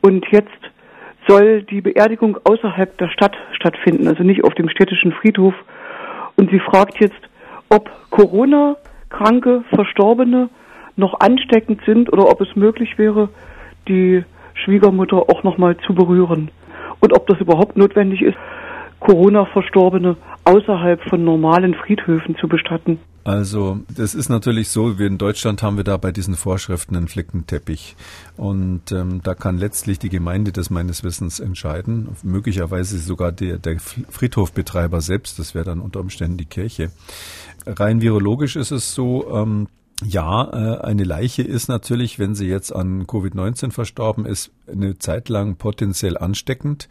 Und 0.00 0.24
jetzt 0.30 0.48
soll 1.26 1.62
die 1.62 1.80
Beerdigung 1.80 2.38
außerhalb 2.44 2.96
der 2.98 3.08
Stadt 3.08 3.36
stattfinden, 3.52 4.06
also 4.06 4.22
nicht 4.22 4.44
auf 4.44 4.54
dem 4.54 4.68
städtischen 4.68 5.12
Friedhof. 5.12 5.54
Und 6.36 6.50
sie 6.50 6.60
fragt 6.60 7.00
jetzt, 7.00 7.20
ob 7.68 7.90
Corona-Kranke, 8.10 9.64
Verstorbene 9.74 10.48
noch 10.98 11.20
ansteckend 11.20 11.80
sind 11.86 12.12
oder 12.12 12.28
ob 12.28 12.40
es 12.40 12.54
möglich 12.56 12.98
wäre, 12.98 13.28
die 13.86 14.24
Schwiegermutter 14.54 15.16
auch 15.16 15.42
nochmal 15.44 15.76
zu 15.86 15.94
berühren. 15.94 16.50
Und 17.00 17.12
ob 17.16 17.26
das 17.28 17.40
überhaupt 17.40 17.76
notwendig 17.76 18.22
ist, 18.22 18.36
Corona-Verstorbene 19.00 20.16
außerhalb 20.44 21.00
von 21.08 21.24
normalen 21.24 21.74
Friedhöfen 21.74 22.36
zu 22.36 22.48
bestatten. 22.48 22.98
Also 23.24 23.80
das 23.94 24.14
ist 24.14 24.30
natürlich 24.30 24.70
so, 24.70 24.98
wir 24.98 25.06
in 25.06 25.18
Deutschland 25.18 25.62
haben 25.62 25.76
wir 25.76 25.84
da 25.84 25.98
bei 25.98 26.12
diesen 26.12 26.34
Vorschriften 26.34 26.96
einen 26.96 27.08
Flickenteppich. 27.08 27.94
Und 28.36 28.90
ähm, 28.90 29.20
da 29.22 29.34
kann 29.34 29.58
letztlich 29.58 29.98
die 29.98 30.08
Gemeinde 30.08 30.50
das 30.50 30.70
meines 30.70 31.04
Wissens 31.04 31.38
entscheiden, 31.38 32.08
möglicherweise 32.22 32.98
sogar 32.98 33.30
der, 33.30 33.58
der 33.58 33.78
Friedhofbetreiber 33.78 35.00
selbst, 35.02 35.38
das 35.38 35.54
wäre 35.54 35.66
dann 35.66 35.80
unter 35.80 36.00
Umständen 36.00 36.38
die 36.38 36.46
Kirche. 36.46 36.90
Rein 37.66 38.00
virologisch 38.00 38.56
ist 38.56 38.70
es 38.70 38.94
so, 38.94 39.30
ähm, 39.30 39.68
ja, 40.04 40.44
äh, 40.52 40.80
eine 40.80 41.02
Leiche 41.02 41.42
ist 41.42 41.68
natürlich, 41.68 42.20
wenn 42.20 42.36
sie 42.36 42.46
jetzt 42.46 42.72
an 42.72 43.04
Covid-19 43.06 43.72
verstorben 43.72 44.26
ist, 44.26 44.52
eine 44.70 44.98
Zeit 44.98 45.28
lang 45.28 45.56
potenziell 45.56 46.16
ansteckend. 46.16 46.88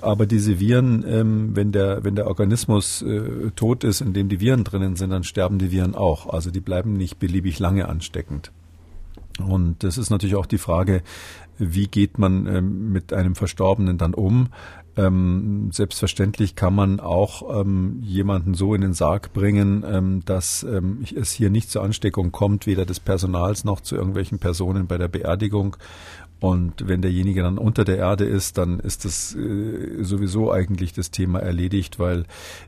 Aber 0.00 0.26
diese 0.26 0.60
Viren, 0.60 1.02
ähm, 1.06 1.56
wenn 1.56 1.72
der, 1.72 2.04
wenn 2.04 2.14
der 2.14 2.26
Organismus 2.26 3.00
äh, 3.02 3.50
tot 3.56 3.84
ist, 3.84 4.02
in 4.02 4.12
dem 4.12 4.28
die 4.28 4.40
Viren 4.40 4.64
drinnen 4.64 4.96
sind, 4.96 5.10
dann 5.10 5.24
sterben 5.24 5.58
die 5.58 5.70
Viren 5.70 5.94
auch. 5.94 6.26
Also 6.26 6.50
die 6.50 6.60
bleiben 6.60 6.92
nicht 6.98 7.18
beliebig 7.18 7.58
lange 7.58 7.88
ansteckend. 7.88 8.52
Und 9.38 9.82
das 9.82 9.96
ist 9.96 10.10
natürlich 10.10 10.36
auch 10.36 10.46
die 10.46 10.58
Frage, 10.58 11.02
wie 11.62 11.86
geht 11.86 12.18
man 12.18 12.46
ähm, 12.46 12.92
mit 12.92 13.12
einem 13.12 13.34
Verstorbenen 13.34 13.98
dann 13.98 14.14
um? 14.14 14.48
Ähm, 14.94 15.70
selbstverständlich 15.72 16.54
kann 16.54 16.74
man 16.74 17.00
auch 17.00 17.60
ähm, 17.60 18.00
jemanden 18.02 18.52
so 18.52 18.74
in 18.74 18.82
den 18.82 18.92
Sarg 18.92 19.32
bringen, 19.32 19.84
ähm, 19.86 20.22
dass 20.26 20.64
ähm, 20.64 21.04
es 21.16 21.32
hier 21.32 21.48
nicht 21.48 21.70
zur 21.70 21.82
Ansteckung 21.82 22.30
kommt, 22.30 22.66
weder 22.66 22.84
des 22.84 23.00
Personals 23.00 23.64
noch 23.64 23.80
zu 23.80 23.96
irgendwelchen 23.96 24.38
Personen 24.38 24.86
bei 24.86 24.98
der 24.98 25.08
Beerdigung. 25.08 25.76
Und 26.40 26.88
wenn 26.88 27.00
derjenige 27.00 27.42
dann 27.42 27.56
unter 27.56 27.84
der 27.84 27.98
Erde 27.98 28.24
ist, 28.24 28.58
dann 28.58 28.80
ist 28.80 29.04
das 29.06 29.34
äh, 29.34 30.02
sowieso 30.02 30.52
eigentlich 30.52 30.92
das 30.92 31.10
Thema 31.10 31.38
erledigt, 31.38 31.98
weil 31.98 32.24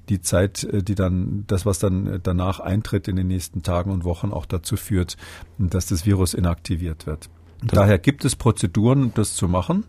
die 0.09 0.23
Zeit, 0.23 0.65
äh, 0.65 0.83
die 0.83 0.95
dann, 0.95 1.45
das, 1.47 1.67
was 1.67 1.79
dann 1.79 2.21
danach 2.23 2.61
eintritt 2.61 3.07
in 3.07 3.17
den 3.17 3.27
nächsten 3.27 3.63
Tagen 3.63 3.91
und 3.91 4.05
Wochen 4.05 4.33
auch 4.33 4.47
dazu 4.47 4.77
führt, 4.77 5.19
dass 5.59 5.87
das 5.87 6.07
Virus 6.07 6.33
inaktiviert 6.33 7.07
wird. 7.07 7.29
Daher 7.65 7.99
gibt 7.99 8.25
es 8.25 8.37
Prozeduren, 8.37 9.13
das 9.15 9.35
zu 9.35 9.49
machen. 9.49 9.85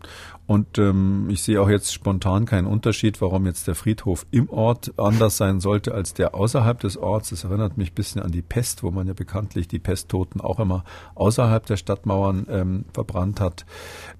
Und 0.46 0.78
ähm, 0.78 1.26
ich 1.28 1.42
sehe 1.42 1.60
auch 1.60 1.68
jetzt 1.68 1.92
spontan 1.92 2.46
keinen 2.46 2.66
Unterschied, 2.66 3.20
warum 3.20 3.46
jetzt 3.46 3.66
der 3.66 3.74
Friedhof 3.74 4.26
im 4.30 4.48
Ort 4.48 4.92
anders 4.96 5.36
sein 5.36 5.58
sollte 5.58 5.92
als 5.92 6.14
der 6.14 6.34
außerhalb 6.34 6.78
des 6.78 6.96
Orts. 6.96 7.30
Das 7.30 7.44
erinnert 7.44 7.76
mich 7.76 7.90
ein 7.90 7.94
bisschen 7.94 8.22
an 8.22 8.30
die 8.30 8.42
Pest, 8.42 8.84
wo 8.84 8.92
man 8.92 9.08
ja 9.08 9.12
bekanntlich 9.12 9.66
die 9.66 9.80
Pesttoten 9.80 10.40
auch 10.40 10.60
immer 10.60 10.84
außerhalb 11.16 11.66
der 11.66 11.76
Stadtmauern 11.76 12.46
ähm, 12.48 12.84
verbrannt 12.92 13.40
hat. 13.40 13.66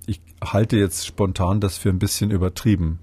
Ich 0.06 0.20
halte 0.42 0.76
jetzt 0.76 1.06
spontan 1.06 1.60
das 1.60 1.78
für 1.78 1.90
ein 1.90 2.00
bisschen 2.00 2.30
übertrieben. 2.30 2.98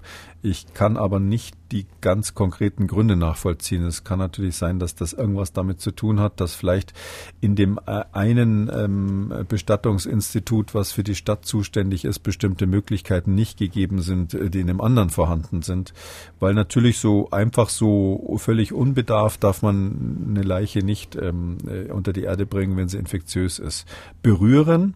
Ich 0.46 0.74
kann 0.74 0.98
aber 0.98 1.20
nicht 1.20 1.56
die 1.72 1.86
ganz 2.02 2.34
konkreten 2.34 2.86
Gründe 2.86 3.16
nachvollziehen. 3.16 3.82
Es 3.86 4.04
kann 4.04 4.18
natürlich 4.18 4.56
sein, 4.56 4.78
dass 4.78 4.94
das 4.94 5.14
irgendwas 5.14 5.54
damit 5.54 5.80
zu 5.80 5.90
tun 5.90 6.20
hat, 6.20 6.38
dass 6.38 6.54
vielleicht 6.54 6.92
in 7.40 7.56
dem 7.56 7.80
äh, 7.86 8.04
einen 8.12 8.70
ähm, 8.70 9.46
Bestattungsinstitut, 9.48 10.74
was 10.74 10.92
für 10.92 11.02
die 11.02 11.14
Stadt 11.14 11.46
zuständig 11.46 12.04
ist, 12.04 12.18
bestimmte 12.18 12.66
Möglichkeiten 12.66 13.13
nicht 13.26 13.58
gegeben 13.58 14.02
sind, 14.02 14.34
äh, 14.34 14.50
die 14.50 14.60
in 14.60 14.66
dem 14.66 14.80
anderen 14.80 15.10
vorhanden 15.10 15.62
sind. 15.62 15.92
Weil 16.40 16.54
natürlich 16.54 16.98
so 16.98 17.30
einfach 17.30 17.68
so 17.68 18.36
völlig 18.38 18.72
unbedarft 18.72 19.44
darf 19.44 19.62
man 19.62 20.26
eine 20.30 20.42
Leiche 20.42 20.80
nicht 20.80 21.16
ähm, 21.16 21.58
äh, 21.66 21.90
unter 21.90 22.12
die 22.12 22.24
Erde 22.24 22.46
bringen, 22.46 22.76
wenn 22.76 22.88
sie 22.88 22.98
infektiös 22.98 23.58
ist. 23.58 23.86
Berühren 24.22 24.94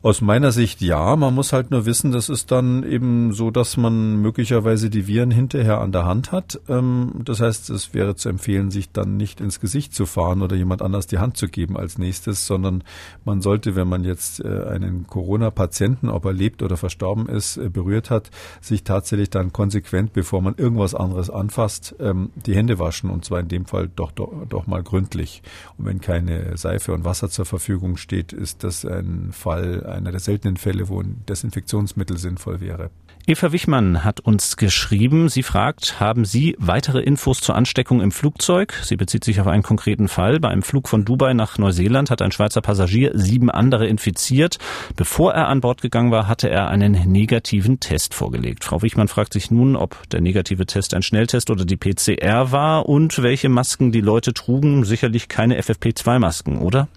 aus 0.00 0.20
meiner 0.20 0.52
Sicht 0.52 0.80
ja, 0.80 1.16
man 1.16 1.34
muss 1.34 1.52
halt 1.52 1.72
nur 1.72 1.84
wissen, 1.84 2.12
das 2.12 2.28
ist 2.28 2.52
dann 2.52 2.84
eben 2.84 3.32
so, 3.32 3.50
dass 3.50 3.76
man 3.76 4.22
möglicherweise 4.22 4.90
die 4.90 5.08
Viren 5.08 5.32
hinterher 5.32 5.80
an 5.80 5.90
der 5.90 6.06
Hand 6.06 6.30
hat. 6.30 6.60
Ähm, 6.68 7.14
das 7.24 7.40
heißt, 7.40 7.70
es 7.70 7.94
wäre 7.94 8.14
zu 8.14 8.28
empfehlen, 8.28 8.70
sich 8.70 8.92
dann 8.92 9.16
nicht 9.16 9.40
ins 9.40 9.58
Gesicht 9.58 9.92
zu 9.92 10.06
fahren 10.06 10.42
oder 10.42 10.54
jemand 10.54 10.82
anders 10.82 11.08
die 11.08 11.18
Hand 11.18 11.36
zu 11.36 11.48
geben 11.48 11.76
als 11.76 11.98
nächstes, 11.98 12.46
sondern 12.46 12.84
man 13.24 13.42
sollte, 13.42 13.74
wenn 13.74 13.88
man 13.88 14.04
jetzt 14.04 14.38
äh, 14.44 14.66
einen 14.68 15.08
Corona-Patienten, 15.08 16.10
ob 16.10 16.26
er 16.26 16.32
lebt 16.32 16.62
oder 16.62 16.76
verstorben 16.76 17.28
ist, 17.28 17.56
äh, 17.56 17.68
berührt 17.68 18.08
hat, 18.10 18.30
sich 18.60 18.84
tatsächlich 18.84 19.30
dann 19.30 19.52
konsequent, 19.52 20.12
bevor 20.12 20.42
man 20.42 20.54
irgendwas 20.54 20.94
anderes 20.94 21.28
anfasst, 21.28 21.96
ähm, 21.98 22.30
die 22.46 22.54
Hände 22.54 22.78
waschen 22.78 23.10
und 23.10 23.24
zwar 23.24 23.40
in 23.40 23.48
dem 23.48 23.66
Fall 23.66 23.88
doch, 23.88 24.12
doch, 24.12 24.30
doch 24.48 24.68
mal 24.68 24.84
gründlich. 24.84 25.42
Und 25.76 25.86
wenn 25.86 26.00
keine 26.00 26.56
Seife 26.56 26.92
und 26.92 27.04
Wasser 27.04 27.30
zur 27.30 27.46
Verfügung 27.46 27.96
steht, 27.96 28.32
ist 28.32 28.62
das 28.62 28.84
ein 28.84 29.30
Fall, 29.32 29.87
einer 29.92 30.10
der 30.10 30.20
seltenen 30.20 30.56
Fälle, 30.56 30.88
wo 30.88 31.00
ein 31.00 31.22
Desinfektionsmittel 31.28 32.18
sinnvoll 32.18 32.60
wäre. 32.60 32.90
Eva 33.28 33.52
Wichmann 33.52 34.04
hat 34.04 34.20
uns 34.20 34.56
geschrieben. 34.56 35.28
Sie 35.28 35.42
fragt, 35.42 36.00
haben 36.00 36.24
Sie 36.24 36.56
weitere 36.58 37.00
Infos 37.00 37.42
zur 37.42 37.56
Ansteckung 37.56 38.00
im 38.00 38.10
Flugzeug? 38.10 38.72
Sie 38.82 38.96
bezieht 38.96 39.22
sich 39.22 39.38
auf 39.38 39.46
einen 39.46 39.62
konkreten 39.62 40.08
Fall. 40.08 40.40
Bei 40.40 40.48
einem 40.48 40.62
Flug 40.62 40.88
von 40.88 41.04
Dubai 41.04 41.34
nach 41.34 41.58
Neuseeland 41.58 42.10
hat 42.10 42.22
ein 42.22 42.32
Schweizer 42.32 42.62
Passagier 42.62 43.10
sieben 43.12 43.50
andere 43.50 43.86
infiziert. 43.86 44.56
Bevor 44.96 45.34
er 45.34 45.48
an 45.48 45.60
Bord 45.60 45.82
gegangen 45.82 46.10
war, 46.10 46.26
hatte 46.26 46.48
er 46.48 46.68
einen 46.68 46.92
negativen 46.92 47.80
Test 47.80 48.14
vorgelegt. 48.14 48.64
Frau 48.64 48.80
Wichmann 48.80 49.08
fragt 49.08 49.34
sich 49.34 49.50
nun, 49.50 49.76
ob 49.76 50.08
der 50.08 50.22
negative 50.22 50.64
Test 50.64 50.94
ein 50.94 51.02
Schnelltest 51.02 51.50
oder 51.50 51.66
die 51.66 51.76
PCR 51.76 52.50
war 52.50 52.88
und 52.88 53.22
welche 53.22 53.50
Masken 53.50 53.92
die 53.92 54.00
Leute 54.00 54.32
trugen. 54.32 54.84
Sicherlich 54.84 55.28
keine 55.28 55.60
FFP2-Masken, 55.60 56.56
oder? 56.60 56.88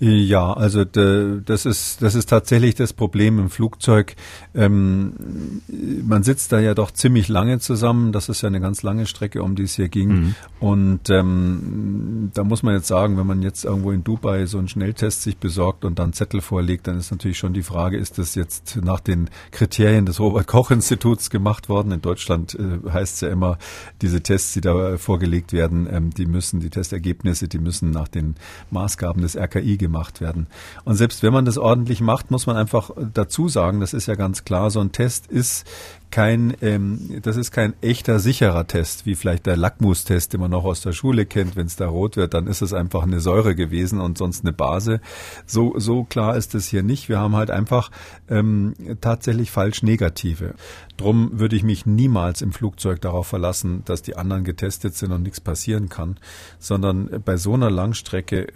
Ja, 0.00 0.52
also 0.52 0.84
das 0.84 1.66
ist 1.66 2.02
das 2.02 2.14
ist 2.14 2.28
tatsächlich 2.28 2.76
das 2.76 2.92
Problem 2.92 3.40
im 3.40 3.50
Flugzeug. 3.50 4.14
Ähm, 4.54 5.12
man 6.06 6.22
sitzt 6.22 6.52
da 6.52 6.60
ja 6.60 6.74
doch 6.74 6.92
ziemlich 6.92 7.26
lange 7.26 7.58
zusammen. 7.58 8.12
Das 8.12 8.28
ist 8.28 8.42
ja 8.42 8.46
eine 8.46 8.60
ganz 8.60 8.84
lange 8.84 9.06
Strecke, 9.06 9.42
um 9.42 9.56
die 9.56 9.64
es 9.64 9.74
hier 9.74 9.88
ging. 9.88 10.08
Mhm. 10.08 10.34
Und 10.60 11.10
ähm, 11.10 12.30
da 12.32 12.44
muss 12.44 12.62
man 12.62 12.74
jetzt 12.74 12.86
sagen, 12.86 13.18
wenn 13.18 13.26
man 13.26 13.42
jetzt 13.42 13.64
irgendwo 13.64 13.90
in 13.90 14.04
Dubai 14.04 14.46
so 14.46 14.58
einen 14.58 14.68
Schnelltest 14.68 15.24
sich 15.24 15.36
besorgt 15.36 15.84
und 15.84 15.98
dann 15.98 16.12
Zettel 16.12 16.42
vorlegt, 16.42 16.86
dann 16.86 16.96
ist 16.96 17.10
natürlich 17.10 17.38
schon 17.38 17.52
die 17.52 17.64
Frage, 17.64 17.96
ist 17.96 18.18
das 18.18 18.36
jetzt 18.36 18.78
nach 18.80 19.00
den 19.00 19.28
Kriterien 19.50 20.06
des 20.06 20.20
Robert 20.20 20.46
Koch 20.46 20.70
Instituts 20.70 21.28
gemacht 21.28 21.68
worden? 21.68 21.90
In 21.90 22.02
Deutschland 22.02 22.54
äh, 22.54 22.88
heißt 22.88 23.16
es 23.16 23.20
ja 23.22 23.30
immer, 23.30 23.58
diese 24.00 24.22
Tests, 24.22 24.52
die 24.52 24.60
da 24.60 24.96
vorgelegt 24.96 25.52
werden, 25.52 25.88
ähm, 25.90 26.10
die 26.10 26.26
müssen 26.26 26.60
die 26.60 26.70
Testergebnisse, 26.70 27.48
die 27.48 27.58
müssen 27.58 27.90
nach 27.90 28.06
den 28.06 28.36
Maßgaben 28.70 29.22
des 29.22 29.36
RKI 29.36 29.76
gemacht 29.76 29.87
werden. 30.20 30.46
Und 30.84 30.96
selbst 30.96 31.22
wenn 31.22 31.32
man 31.32 31.44
das 31.44 31.58
ordentlich 31.58 32.00
macht, 32.00 32.30
muss 32.30 32.46
man 32.46 32.56
einfach 32.56 32.90
dazu 33.12 33.48
sagen, 33.48 33.80
das 33.80 33.94
ist 33.94 34.06
ja 34.06 34.14
ganz 34.14 34.44
klar, 34.44 34.70
so 34.70 34.80
ein 34.80 34.92
Test 34.92 35.26
ist 35.26 35.66
kein, 36.10 36.56
ähm, 36.62 37.20
das 37.22 37.36
ist 37.36 37.50
kein 37.50 37.74
echter 37.82 38.18
sicherer 38.18 38.66
Test, 38.66 39.04
wie 39.04 39.14
vielleicht 39.14 39.46
der 39.46 39.56
Lackmustest, 39.56 40.32
den 40.32 40.40
man 40.40 40.50
noch 40.50 40.64
aus 40.64 40.80
der 40.80 40.92
Schule 40.92 41.26
kennt. 41.26 41.56
Wenn 41.56 41.66
es 41.66 41.76
da 41.76 41.88
rot 41.88 42.16
wird, 42.16 42.34
dann 42.34 42.46
ist 42.46 42.62
es 42.62 42.72
einfach 42.72 43.02
eine 43.02 43.20
Säure 43.20 43.54
gewesen 43.54 44.00
und 44.00 44.16
sonst 44.16 44.44
eine 44.44 44.52
Base. 44.52 45.00
So, 45.46 45.74
so 45.76 46.04
klar 46.04 46.36
ist 46.36 46.54
es 46.54 46.68
hier 46.68 46.82
nicht. 46.82 47.08
Wir 47.08 47.18
haben 47.18 47.36
halt 47.36 47.50
einfach 47.50 47.90
ähm, 48.28 48.74
tatsächlich 49.00 49.50
falsch 49.50 49.82
negative. 49.82 50.54
Drum 50.96 51.30
würde 51.34 51.56
ich 51.56 51.62
mich 51.62 51.86
niemals 51.86 52.42
im 52.42 52.52
Flugzeug 52.52 53.00
darauf 53.00 53.26
verlassen, 53.26 53.82
dass 53.84 54.02
die 54.02 54.16
anderen 54.16 54.44
getestet 54.44 54.94
sind 54.94 55.12
und 55.12 55.22
nichts 55.22 55.40
passieren 55.40 55.88
kann, 55.88 56.18
sondern 56.58 57.22
bei 57.24 57.36
so 57.36 57.54
einer 57.54 57.70
Langstrecke 57.70 58.48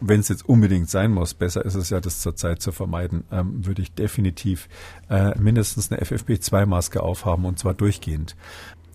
wenn 0.00 0.20
es 0.20 0.28
jetzt 0.28 0.48
unbedingt 0.48 0.90
sein 0.90 1.12
muss, 1.12 1.34
besser 1.34 1.64
ist 1.64 1.74
es 1.74 1.90
ja, 1.90 2.00
das 2.00 2.20
zurzeit 2.20 2.62
zu 2.62 2.72
vermeiden, 2.72 3.24
ähm, 3.30 3.64
würde 3.64 3.82
ich 3.82 3.92
definitiv 3.92 4.68
äh, 5.08 5.38
mindestens 5.38 5.90
eine 5.90 6.00
FFP2-Maske 6.02 7.02
aufhaben 7.02 7.44
und 7.44 7.58
zwar 7.58 7.74
durchgehend. 7.74 8.36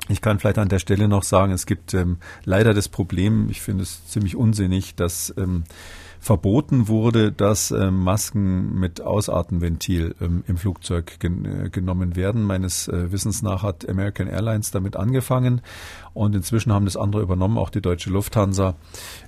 Ich 0.08 0.22
kann 0.22 0.40
vielleicht 0.40 0.60
an 0.60 0.70
der 0.70 0.80
Stelle 0.80 1.08
noch 1.08 1.24
sagen, 1.24 1.52
es 1.52 1.66
gibt 1.66 1.94
ähm, 1.94 2.18
leider 2.44 2.74
das 2.74 2.90
Problem, 2.90 3.50
ich 3.50 3.62
finde 3.62 3.84
es 3.84 4.08
ziemlich 4.08 4.36
unsinnig, 4.36 4.96
dass 4.96 5.34
ähm, 5.38 5.64
verboten 6.26 6.88
wurde, 6.88 7.32
dass 7.32 7.70
äh, 7.70 7.92
Masken 7.92 8.80
mit 8.80 9.00
Ausatmenventil 9.00 10.16
ähm, 10.20 10.44
im 10.48 10.58
Flugzeug 10.58 11.20
gen 11.20 11.46
äh, 11.46 11.70
genommen 11.70 12.16
werden. 12.16 12.42
Meines 12.42 12.88
äh, 12.88 13.12
Wissens 13.12 13.44
nach 13.44 13.62
hat 13.62 13.88
American 13.88 14.26
Airlines 14.26 14.72
damit 14.72 14.96
angefangen 14.96 15.62
und 16.16 16.34
inzwischen 16.34 16.74
haben 16.74 16.86
das 16.86 16.98
andere 16.98 17.22
übernommen, 17.22 17.60
auch 17.60 17.70
die 17.70 17.80
deutsche 17.80 18.10
Lufthansa. 18.10 18.74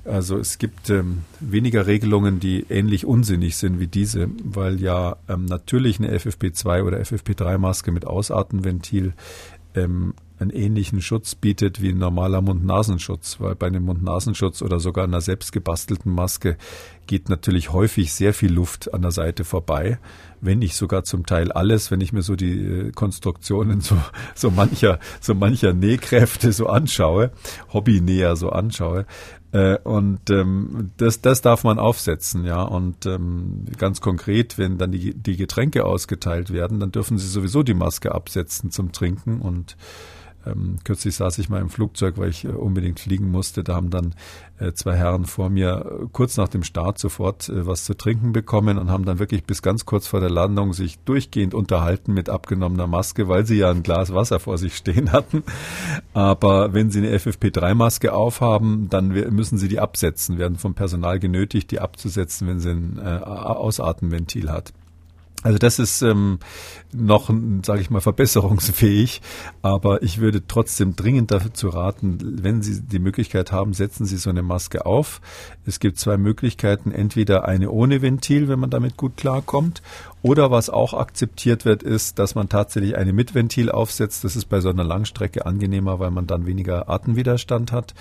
Also 0.06 0.40
es 0.40 0.58
gibt 0.58 0.90
ähm, 0.90 1.20
weniger 1.40 1.86
Regelungen, 1.86 2.40
die 2.40 2.66
ähnlich 2.68 3.06
unsinnig 3.06 3.58
sind 3.58 3.80
wie 3.80 3.86
diese, 3.86 4.28
weil 4.44 4.82
ja 4.82 5.18
ähm, 5.30 5.46
natürlich 5.46 6.00
eine 6.00 6.18
FFP2 6.18 6.82
oder 6.82 6.98
FFP3 6.98 7.60
Maske 7.60 7.92
mit 7.92 8.08
Ausatmenventil 8.08 9.14
ähm, 9.76 10.16
einen 10.40 10.52
ähnlichen 10.52 11.02
Schutz 11.02 11.36
bietet 11.36 11.82
wie 11.82 11.90
ein 11.90 11.98
normaler 11.98 12.42
Mund-Nasenschutz, 12.42 13.40
weil 13.40 13.56
bei 13.56 13.68
einem 13.68 13.84
Mund-Nasenschutz 13.86 14.62
oder 14.62 14.80
sogar 14.80 15.06
einer 15.06 15.22
selbst 15.22 15.52
gebastelten 15.52 16.12
Maske 16.14 16.58
geht 17.08 17.30
natürlich 17.30 17.72
häufig 17.72 18.14
sehr 18.14 18.34
viel 18.34 18.52
Luft 18.52 18.94
an 18.94 19.02
der 19.02 19.12
Seite 19.12 19.46
vorbei, 19.46 19.98
wenn 20.42 20.60
nicht 20.60 20.76
sogar 20.76 21.04
zum 21.04 21.26
Teil 21.26 21.52
alles, 21.52 21.90
wenn 21.90 22.02
ich 22.02 22.14
mir 22.14 22.22
so 22.22 22.36
die 22.36 22.60
äh, 22.60 22.92
Konstruktionen 22.92 23.82
so, 23.82 23.98
so 24.36 24.52
mancher, 24.52 25.00
so 25.22 25.34
mancher 25.34 25.74
Nähkräfte 25.74 26.52
so 26.52 26.68
anschaue, 26.68 27.32
Hobbynäher 27.74 28.36
so 28.36 28.50
anschaue. 28.50 29.06
Äh, 29.54 29.78
und 29.80 30.30
ähm, 30.30 30.92
das, 30.98 31.22
das 31.22 31.42
darf 31.42 31.64
man 31.64 31.80
aufsetzen, 31.80 32.46
ja. 32.46 32.62
Und 32.62 33.06
ähm, 33.06 33.66
ganz 33.78 34.02
konkret, 34.02 34.58
wenn 34.58 34.78
dann 34.78 34.92
die, 34.92 35.14
die 35.14 35.38
Getränke 35.38 35.86
ausgeteilt 35.86 36.52
werden, 36.52 36.80
dann 36.80 36.92
dürfen 36.92 37.18
sie 37.18 37.28
sowieso 37.28 37.64
die 37.64 37.74
Maske 37.74 38.14
absetzen 38.14 38.72
zum 38.72 38.92
Trinken 38.92 39.42
und 39.42 39.78
ähm, 40.46 40.78
kürzlich 40.84 41.16
saß 41.16 41.38
ich 41.40 41.50
mal 41.50 41.62
im 41.62 41.70
Flugzeug, 41.70 42.18
weil 42.18 42.30
ich 42.30 42.46
äh, 42.46 42.50
unbedingt 42.50 43.00
fliegen 43.00 43.32
musste. 43.32 43.64
Da 43.64 43.76
haben 43.76 43.90
dann 43.90 44.14
äh, 44.60 44.74
zwei 44.74 44.96
Herren 44.96 45.26
vor 45.26 45.50
mir 45.50 45.86
äh, 45.86 46.06
kurz 46.12 46.38
nach 46.38 46.48
dem 46.48 46.64
Start 46.64 47.00
sofort 47.00 47.50
äh, 47.50 47.66
was 47.66 47.86
zu 47.86 47.96
trinken 47.96 48.34
bekommen 48.34 48.78
und 48.78 48.90
haben 48.90 49.06
dann 49.06 49.20
wirklich 49.20 49.44
bis 49.44 49.62
ganz 49.62 49.86
kurz 49.86 50.08
vor 50.08 50.20
der 50.20 50.30
Landung 50.30 50.74
sich 50.74 51.00
durchgehend 51.00 51.54
unterhalten 51.54 52.14
mit 52.14 52.30
abgenommener 52.30 52.88
Maske, 52.88 53.28
weil 53.28 53.46
sie 53.46 53.58
ja 53.58 53.72
ein 53.72 53.84
Glas 53.84 54.14
Wasser 54.14 54.40
vor 54.40 54.58
sich 54.58 54.76
stehen 54.76 55.12
hatten. 55.12 55.44
Aber 56.14 56.74
wenn 56.74 56.90
sie 56.90 57.00
eine 57.00 57.18
FFP3-Maske 57.18 58.14
aufhaben, 58.14 58.90
dann 58.90 59.10
müssen 59.10 59.58
sie 59.58 59.68
die 59.68 59.80
absetzen, 59.80 60.38
werden 60.38 60.58
vom 60.58 60.74
Personal 60.74 61.20
genötigt, 61.20 61.72
die 61.72 61.80
abzusetzen, 61.80 62.48
wenn 62.48 62.60
sie 62.60 62.72
ein 62.72 63.00
äh, 63.00 63.20
Ausatmenventil 63.24 64.50
hat. 64.50 64.74
Also 65.44 65.60
das 65.60 65.78
ist 65.78 66.02
ähm, 66.02 66.40
noch, 66.92 67.30
sage 67.64 67.82
ich 67.82 67.92
mal, 67.92 68.02
verbesserungsfähig, 68.02 69.22
aber 69.62 70.02
ich 70.02 70.18
würde 70.18 70.48
trotzdem 70.48 70.96
dringend 70.96 71.30
dazu 71.30 71.70
raten, 71.70 72.18
wenn 72.42 72.64
Sie 72.64 72.82
die 72.82 72.98
Möglichkeit 72.98 73.52
haben, 73.52 73.74
setzen 73.74 74.06
Sie 74.06 74.18
so 74.18 74.32
eine 74.32 74.42
Maske 74.42 74.88
auf. 74.88 75.22
Es 75.66 75.80
gibt 75.80 76.00
zwei 76.00 76.18
Möglichkeiten, 76.18 76.92
entweder 76.92 77.48
eine 77.48 77.70
ohne 77.70 78.02
Ventil, 78.02 78.48
wenn 78.48 78.60
man 78.60 78.72
damit 78.72 78.98
gut 78.98 79.16
klarkommt, 79.16 79.84
oder 80.28 80.52
was 80.52 80.70
auch 80.70 80.94
akzeptiert 80.94 81.64
wird, 81.64 81.84
ist, 81.84 82.20
dass 82.20 82.36
man 82.36 82.50
tatsächlich 82.50 82.98
eine 82.98 83.14
mit 83.14 83.34
Ventil 83.34 83.72
aufsetzt. 83.72 84.26
Das 84.26 84.36
ist 84.36 84.46
bei 84.46 84.60
so 84.60 84.70
einer 84.70 84.84
Langstrecke 84.84 85.46
angenehmer, 85.46 86.00
weil 86.00 86.12
man 86.12 86.28
dann 86.28 86.46
weniger 86.46 86.90
Atemwiderstand 86.90 87.72
hat. 87.72 87.94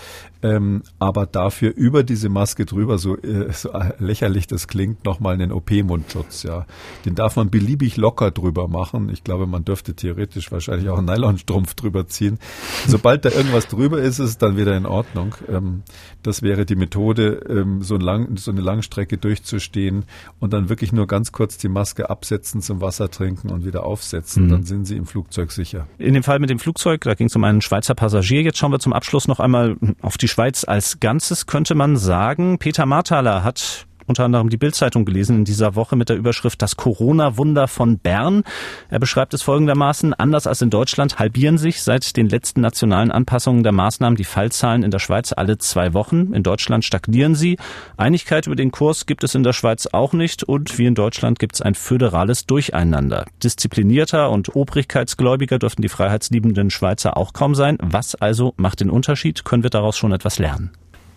Ähm, 0.42 0.82
aber 0.98 1.26
dafür 1.26 1.72
über 1.76 2.02
diese 2.02 2.28
Maske 2.28 2.66
drüber, 2.66 2.98
so, 2.98 3.16
äh, 3.16 3.52
so 3.52 3.70
lächerlich 3.98 4.48
das 4.48 4.66
klingt, 4.66 5.04
nochmal 5.04 5.34
einen 5.34 5.52
OP-Mundschutz. 5.52 6.42
Ja, 6.42 6.66
den 7.04 7.14
darf 7.14 7.36
man 7.36 7.48
beliebig 7.48 7.96
locker 7.96 8.32
drüber 8.32 8.66
machen. 8.66 9.08
Ich 9.10 9.22
glaube, 9.22 9.46
man 9.46 9.64
dürfte 9.64 9.94
theoretisch 9.94 10.50
wahrscheinlich 10.50 10.88
auch 10.88 10.98
einen 10.98 11.06
Nylonstrumpf 11.06 11.74
drüber 11.74 12.08
ziehen. 12.08 12.40
Sobald 12.88 13.24
da 13.24 13.30
irgendwas 13.30 13.68
drüber 13.68 13.98
ist, 14.00 14.18
ist 14.18 14.30
es 14.30 14.38
dann 14.38 14.56
wieder 14.56 14.76
in 14.76 14.86
Ordnung. 14.86 15.36
Ähm, 15.48 15.84
das 16.24 16.42
wäre 16.42 16.66
die 16.66 16.74
Methode, 16.76 17.40
ähm, 17.48 17.82
so, 17.82 17.96
lang, 17.96 18.36
so 18.36 18.50
eine 18.50 18.62
Langstrecke 18.62 19.16
durchzustehen 19.16 20.04
und 20.40 20.52
dann 20.52 20.68
wirklich 20.68 20.92
nur 20.92 21.06
ganz 21.06 21.30
kurz 21.30 21.56
die 21.56 21.68
Maske 21.68 22.10
absetzen, 22.16 22.62
zum 22.62 22.81
Wasser 22.81 23.11
trinken 23.11 23.50
und 23.50 23.66
wieder 23.66 23.85
aufsetzen. 23.85 24.44
Mhm. 24.44 24.48
Dann 24.48 24.62
sind 24.64 24.87
Sie 24.87 24.96
im 24.96 25.05
Flugzeug 25.05 25.52
sicher. 25.52 25.87
In 25.98 26.14
dem 26.14 26.22
Fall 26.22 26.38
mit 26.38 26.48
dem 26.48 26.59
Flugzeug, 26.59 27.02
da 27.02 27.14
ging 27.14 27.26
es 27.26 27.37
um 27.37 27.44
einen 27.44 27.61
Schweizer 27.61 27.94
Passagier. 27.94 28.40
Jetzt 28.40 28.57
schauen 28.57 28.72
wir 28.72 28.79
zum 28.79 28.94
Abschluss 28.94 29.29
noch 29.29 29.38
einmal 29.38 29.76
auf 30.00 30.16
die 30.16 30.29
Schweiz 30.29 30.64
als 30.64 30.98
Ganzes, 30.98 31.46
könnte 31.46 31.74
man 31.74 31.96
sagen. 31.96 32.59
Peter 32.59 32.87
Marthaler 32.87 33.44
hat 33.44 33.86
unter 34.07 34.25
anderem 34.25 34.49
die 34.49 34.57
Bildzeitung 34.57 35.05
gelesen 35.05 35.37
in 35.38 35.45
dieser 35.45 35.75
Woche 35.75 35.97
mit 35.97 36.09
der 36.09 36.16
Überschrift 36.16 36.62
Das 36.62 36.77
Corona-Wunder 36.77 37.69
von 37.69 37.99
Bern. 37.99 38.45
Er 38.88 38.99
beschreibt 38.99 39.35
es 39.35 39.42
folgendermaßen, 39.42 40.14
anders 40.14 40.47
als 40.47 40.62
in 40.62 40.71
Deutschland 40.71 41.19
halbieren 41.19 41.59
sich 41.59 41.83
seit 41.83 42.16
den 42.16 42.29
letzten 42.29 42.61
nationalen 42.61 43.11
Anpassungen 43.11 43.62
der 43.62 43.73
Maßnahmen 43.73 44.16
die 44.16 44.25
Fallzahlen 44.25 44.83
in 44.83 44.90
der 44.90 44.99
Schweiz 44.99 45.33
alle 45.33 45.59
zwei 45.59 45.95
Wochen. 45.95 46.33
In 46.33 46.42
Deutschland 46.42 46.85
stagnieren 46.85 47.35
sie. 47.35 47.59
Einigkeit 47.97 48.47
über 48.47 48.57
den 48.57 48.71
Kurs 48.71 49.07
gibt 49.07 49.25
es 49.25 49.35
in 49.35 49.42
der 49.42 49.53
Schweiz 49.53 49.88
auch 49.92 50.12
nicht 50.12 50.42
und 50.45 50.79
wie 50.79 50.87
in 50.87 50.95
Deutschland 50.95 51.38
gibt 51.38 51.57
es 51.57 51.62
ein 51.62 51.75
föderales 51.75 52.47
Durcheinander. 52.47 53.27
Disziplinierter 53.42 54.31
und 54.31 54.55
obrigkeitsgläubiger 54.55 55.59
dürften 55.59 55.83
die 55.83 55.88
freiheitsliebenden 55.88 56.71
Schweizer 56.71 57.16
auch 57.16 57.33
kaum 57.33 57.55
sein. 57.55 57.79
Was 57.83 58.14
also 58.14 58.55
macht 58.57 58.81
den 58.81 58.90
Unterschied? 58.90 59.45
Können 59.45 59.62
wir 59.62 59.71
daraus 59.71 59.97
schon 59.97 60.12
etwas 60.12 60.38
lernen? 60.38 60.71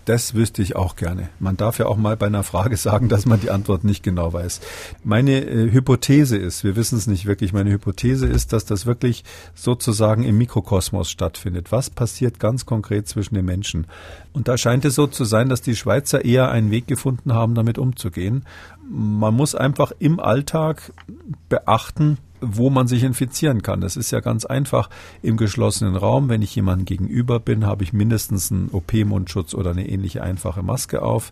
Das 0.06 0.34
wüsste 0.34 0.62
ich 0.62 0.76
auch 0.76 0.96
gerne. 0.96 1.30
Man 1.40 1.56
darf 1.56 1.78
ja 1.78 1.86
auch 1.86 1.98
mal 1.98 2.18
bei 2.18 2.28
einer 2.28 2.44
Frage 2.44 2.78
sagen, 2.78 3.10
dass 3.10 3.26
man 3.26 3.40
die 3.40 3.52
Antwort 3.52 3.84
nicht 3.84 4.02
genau 4.02 4.34
weiß. 4.34 4.62
Meine 5.04 5.42
äh, 5.42 5.72
Hypothese 5.72 6.38
ist, 6.38 6.64
wir 6.64 6.76
wissen 6.76 6.98
es 6.98 7.06
nicht 7.06 7.26
wirklich, 7.26 7.54
meine 7.54 7.72
Hypothese 7.72 8.26
ist, 8.26 8.54
dass 8.54 8.66
das 8.66 8.86
wirklich 8.86 9.24
sozusagen 9.54 10.24
im 10.24 10.38
Mikrokosmos 10.38 11.12
stattfindet. 11.12 11.72
Was 11.72 11.90
passiert 11.90 12.40
ganz 12.40 12.66
konkret 12.66 13.08
zwischen 13.08 13.36
den 13.36 13.46
Menschen? 13.46 13.88
Und 14.34 14.48
da 14.48 14.58
scheint 14.58 14.86
es 14.86 14.96
so 14.96 15.06
zu 15.06 15.26
sein, 15.26 15.50
dass 15.50 15.62
die 15.62 15.76
Schweizer 15.76 16.26
eher 16.26 16.50
einen 16.50 16.72
Weg 16.72 16.88
gefunden 16.88 17.34
haben, 17.34 17.54
damit 17.54 17.78
umzugehen. 17.78 18.46
Man 18.90 19.36
muss 19.36 19.54
einfach 19.54 19.92
im 20.00 20.20
Alltag 20.20 20.92
beachten, 21.50 22.18
wo 22.42 22.70
man 22.70 22.88
sich 22.88 23.04
infizieren 23.04 23.62
kann. 23.62 23.82
Das 23.82 23.98
ist 23.98 24.12
ja 24.12 24.20
ganz 24.20 24.46
einfach 24.46 24.90
im 25.22 25.38
geschlossenen 25.38 25.96
Raum. 25.96 26.30
Wenn 26.30 26.42
ich 26.42 26.56
jemandem 26.56 26.86
gegenüber 26.86 27.40
bin, 27.40 27.66
habe 27.66 27.84
ich 27.84 27.94
mindestens 27.94 28.52
einen 28.52 28.70
OP-Mundschutz 28.72 29.54
oder 29.54 29.72
eine 29.72 29.88
ähnliche 29.88 30.24
einfache 30.24 30.64
Maske 30.64 31.02
auf. 31.02 31.32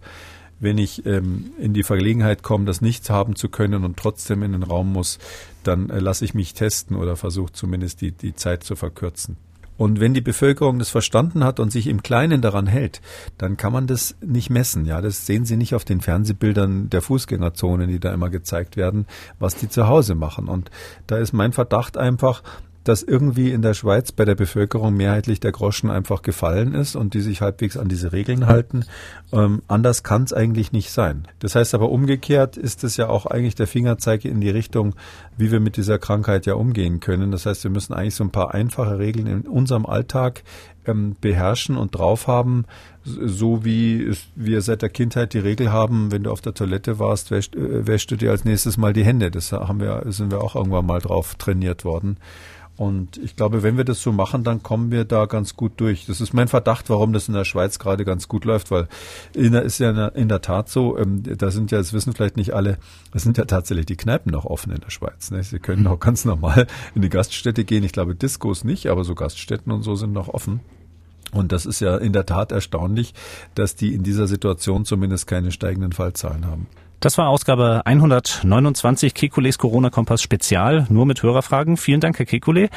Wenn 0.59 0.77
ich 0.79 1.05
ähm, 1.05 1.51
in 1.59 1.73
die 1.73 1.83
Verlegenheit 1.83 2.41
komme, 2.41 2.65
das 2.65 2.81
nicht 2.81 3.09
haben 3.09 3.35
zu 3.35 3.47
können 3.47 3.83
und 3.83 3.97
trotzdem 3.97 4.41
in 4.41 4.53
den 4.53 4.63
Raum 4.63 4.91
muss, 4.91 5.19
dann 5.63 5.89
äh, 5.89 5.99
lasse 5.99 6.25
ich 6.25 6.33
mich 6.33 6.53
testen 6.55 6.97
oder 6.97 7.15
versuche 7.15 7.53
zumindest 7.53 8.01
die, 8.01 8.11
die 8.11 8.33
Zeit 8.33 8.63
zu 8.63 8.75
verkürzen. 8.75 9.37
Und 9.77 9.99
wenn 9.99 10.13
die 10.13 10.21
Bevölkerung 10.21 10.79
das 10.79 10.89
verstanden 10.89 11.43
hat 11.43 11.59
und 11.59 11.71
sich 11.71 11.87
im 11.87 12.03
Kleinen 12.03 12.41
daran 12.41 12.67
hält, 12.67 13.01
dann 13.37 13.57
kann 13.57 13.73
man 13.73 13.87
das 13.87 14.15
nicht 14.21 14.49
messen. 14.49 14.85
Ja, 14.85 15.01
das 15.01 15.25
sehen 15.25 15.45
Sie 15.45 15.57
nicht 15.57 15.75
auf 15.75 15.85
den 15.85 16.01
Fernsehbildern 16.01 16.89
der 16.89 17.01
Fußgängerzonen, 17.01 17.87
die 17.87 17.99
da 17.99 18.13
immer 18.13 18.29
gezeigt 18.29 18.77
werden, 18.77 19.05
was 19.39 19.55
die 19.55 19.69
zu 19.69 19.87
Hause 19.87 20.15
machen. 20.15 20.47
Und 20.47 20.71
da 21.05 21.17
ist 21.17 21.33
mein 21.33 21.53
Verdacht 21.53 21.97
einfach, 21.97 22.43
dass 22.87 23.03
irgendwie 23.03 23.51
in 23.51 23.61
der 23.61 23.73
Schweiz 23.73 24.11
bei 24.11 24.23
der 24.23 24.35
Bevölkerung 24.35 24.95
mehrheitlich 24.95 25.39
der 25.39 25.51
Groschen 25.51 25.89
einfach 25.89 26.21
gefallen 26.21 26.73
ist 26.73 26.95
und 26.95 27.13
die 27.13 27.19
sich 27.19 27.41
halbwegs 27.41 27.75
an 27.75 27.89
diese 27.89 28.13
Regeln 28.13 28.47
halten. 28.47 28.85
Ähm, 29.33 29.61
anders 29.67 30.03
kann 30.03 30.23
es 30.23 30.31
eigentlich 30.31 30.71
nicht 30.71 30.91
sein. 30.91 31.27
Das 31.39 31.55
heißt 31.55 31.73
aber 31.73 31.89
umgekehrt 31.89 32.55
ist 32.55 32.83
es 32.83 32.95
ja 32.95 33.09
auch 33.09 33.25
eigentlich 33.25 33.55
der 33.55 33.67
Fingerzeig 33.67 34.23
in 34.23 34.39
die 34.39 34.49
Richtung, 34.49 34.95
wie 35.35 35.51
wir 35.51 35.59
mit 35.59 35.75
dieser 35.75 35.99
Krankheit 35.99 36.45
ja 36.45 36.53
umgehen 36.53 36.99
können. 37.01 37.31
Das 37.31 37.45
heißt, 37.45 37.63
wir 37.63 37.71
müssen 37.71 37.93
eigentlich 37.93 38.15
so 38.15 38.23
ein 38.23 38.31
paar 38.31 38.53
einfache 38.53 38.97
Regeln 38.99 39.27
in 39.27 39.41
unserem 39.41 39.85
Alltag 39.85 40.43
ähm, 40.85 41.15
beherrschen 41.19 41.75
und 41.75 41.95
drauf 41.95 42.27
haben, 42.27 42.65
so 43.03 43.65
wie 43.65 44.11
wir 44.35 44.61
seit 44.61 44.81
der 44.81 44.89
Kindheit 44.89 45.33
die 45.33 45.39
Regel 45.39 45.71
haben, 45.71 46.11
wenn 46.11 46.23
du 46.23 46.31
auf 46.31 46.41
der 46.41 46.53
Toilette 46.53 46.99
warst, 46.99 47.31
wäschst, 47.31 47.55
äh, 47.55 47.85
wäschst 47.85 48.11
du 48.11 48.15
dir 48.15 48.31
als 48.31 48.45
nächstes 48.45 48.77
mal 48.77 48.93
die 48.93 49.03
Hände. 49.03 49.29
Das 49.29 49.51
haben 49.51 49.79
wir, 49.79 50.03
sind 50.07 50.31
wir 50.31 50.41
auch 50.41 50.55
irgendwann 50.55 50.85
mal 50.85 51.01
drauf 51.01 51.35
trainiert 51.35 51.83
worden. 51.83 52.17
Und 52.77 53.17
ich 53.17 53.35
glaube, 53.35 53.63
wenn 53.63 53.75
wir 53.75 53.83
das 53.85 54.01
so 54.01 54.11
machen, 54.11 54.43
dann 54.43 54.61
kommen 54.61 54.91
wir 54.91 55.03
da 55.03 55.25
ganz 55.25 55.55
gut 55.55 55.73
durch. 55.77 56.05
Das 56.05 56.21
ist 56.21 56.33
mein 56.33 56.47
Verdacht, 56.47 56.91
warum 56.91 57.11
das 57.11 57.27
in 57.27 57.33
der 57.33 57.43
Schweiz 57.43 57.79
gerade 57.79 58.05
ganz 58.05 58.27
gut 58.27 58.45
läuft, 58.45 58.69
weil 58.69 58.87
in 59.33 59.53
der, 59.53 59.63
ist 59.63 59.79
ja 59.79 60.07
in 60.09 60.29
der 60.29 60.41
Tat 60.41 60.69
so, 60.69 60.95
ähm, 60.95 61.23
da 61.23 61.49
sind 61.49 61.71
ja, 61.71 61.79
das 61.79 61.93
wissen 61.93 62.13
vielleicht 62.13 62.37
nicht 62.37 62.53
alle, 62.53 62.77
es 63.13 63.23
sind 63.23 63.37
ja 63.39 63.45
tatsächlich 63.45 63.87
die 63.87 63.95
Kneipen 63.95 64.31
noch 64.31 64.45
offen 64.45 64.71
in 64.71 64.79
der 64.79 64.91
Schweiz. 64.91 65.31
Ne? 65.31 65.41
Sie 65.41 65.57
können 65.57 65.87
auch 65.87 65.99
ganz 65.99 66.23
normal 66.23 66.67
in 66.93 67.01
die 67.01 67.09
Gaststätte 67.09 67.63
gehen. 67.63 67.83
Ich 67.83 67.93
glaube, 67.93 68.13
Diskos 68.13 68.63
nicht, 68.63 68.87
aber 68.87 69.03
so 69.03 69.15
Gaststätten 69.15 69.71
und 69.71 69.81
so 69.81 69.95
sind 69.95 70.13
noch 70.13 70.27
offen. 70.27 70.59
Und 71.31 71.51
das 71.51 71.65
ist 71.65 71.79
ja 71.79 71.97
in 71.97 72.13
der 72.13 72.25
Tat 72.25 72.51
erstaunlich, 72.51 73.13
dass 73.55 73.75
die 73.75 73.93
in 73.93 74.03
dieser 74.03 74.27
Situation 74.27 74.85
zumindest 74.85 75.27
keine 75.27 75.51
steigenden 75.51 75.91
Fallzahlen 75.91 76.45
haben. 76.45 76.67
Das 76.99 77.15
war 77.19 77.27
Ausgabe 77.27 77.83
129 77.85 79.13
Kekules 79.13 79.59
Corona-Kompass 79.59 80.19
Spezial, 80.19 80.87
nur 80.89 81.05
mit 81.05 81.21
Hörerfragen. 81.21 81.77
Vielen 81.77 81.99
Dank, 81.99 82.17
Herr 82.17 82.25
Kekule. 82.25 82.69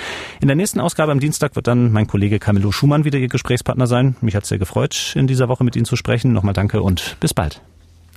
In 0.43 0.49
der 0.49 0.57
nächsten 0.57 0.79
Ausgabe 0.79 1.11
am 1.11 1.21
Dienstag 1.21 1.57
wird 1.57 1.67
dann 1.67 1.91
mein 1.91 2.07
Kollege 2.07 2.39
Camillo 2.39 2.71
Schumann 2.71 3.05
wieder 3.05 3.19
Ihr 3.19 3.29
Gesprächspartner 3.29 3.87
sein. 3.87 4.17
Mich 4.21 4.37
hat 4.37 4.45
sehr 4.45 4.59
gefreut, 4.59 5.15
in 5.17 5.27
dieser 5.27 5.49
Woche 5.49 5.65
mit 5.65 5.75
Ihnen 5.75 5.87
zu 5.87 5.97
sprechen. 5.97 6.35
Nochmal 6.35 6.53
danke 6.53 6.83
und 6.83 7.17
bis 7.21 7.33
bald. 7.33 7.63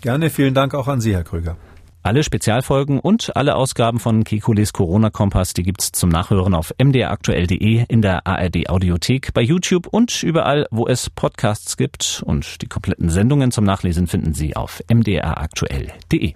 Gerne, 0.01 0.29
vielen 0.29 0.53
Dank 0.53 0.75
auch 0.75 0.89
an 0.89 0.99
Sie, 0.99 1.13
Herr 1.13 1.23
Krüger. 1.23 1.55
Alle 2.05 2.21
Spezialfolgen 2.23 2.99
und 2.99 3.33
alle 3.37 3.55
Ausgaben 3.55 3.97
von 3.97 4.25
Kekules 4.25 4.73
Corona-Kompass, 4.73 5.53
die 5.53 5.63
gibt's 5.63 5.93
zum 5.93 6.09
Nachhören 6.09 6.53
auf 6.53 6.73
mdraktuell.de, 6.77 7.85
in 7.87 8.01
der 8.01 8.27
ARD 8.27 8.69
Audiothek, 8.69 9.33
bei 9.33 9.41
YouTube 9.41 9.87
und 9.87 10.21
überall, 10.21 10.67
wo 10.69 10.85
es 10.85 11.09
Podcasts 11.09 11.77
gibt. 11.77 12.21
Und 12.25 12.61
die 12.61 12.67
kompletten 12.67 13.09
Sendungen 13.09 13.51
zum 13.51 13.63
Nachlesen 13.63 14.07
finden 14.07 14.33
Sie 14.33 14.53
auf 14.53 14.83
mdraktuell.de. 14.93 16.33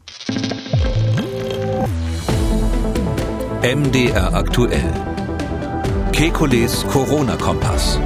MDR 3.62 4.34
aktuell. 4.34 4.94
Kekules 6.14 6.88
Corona-Kompass. 6.88 8.00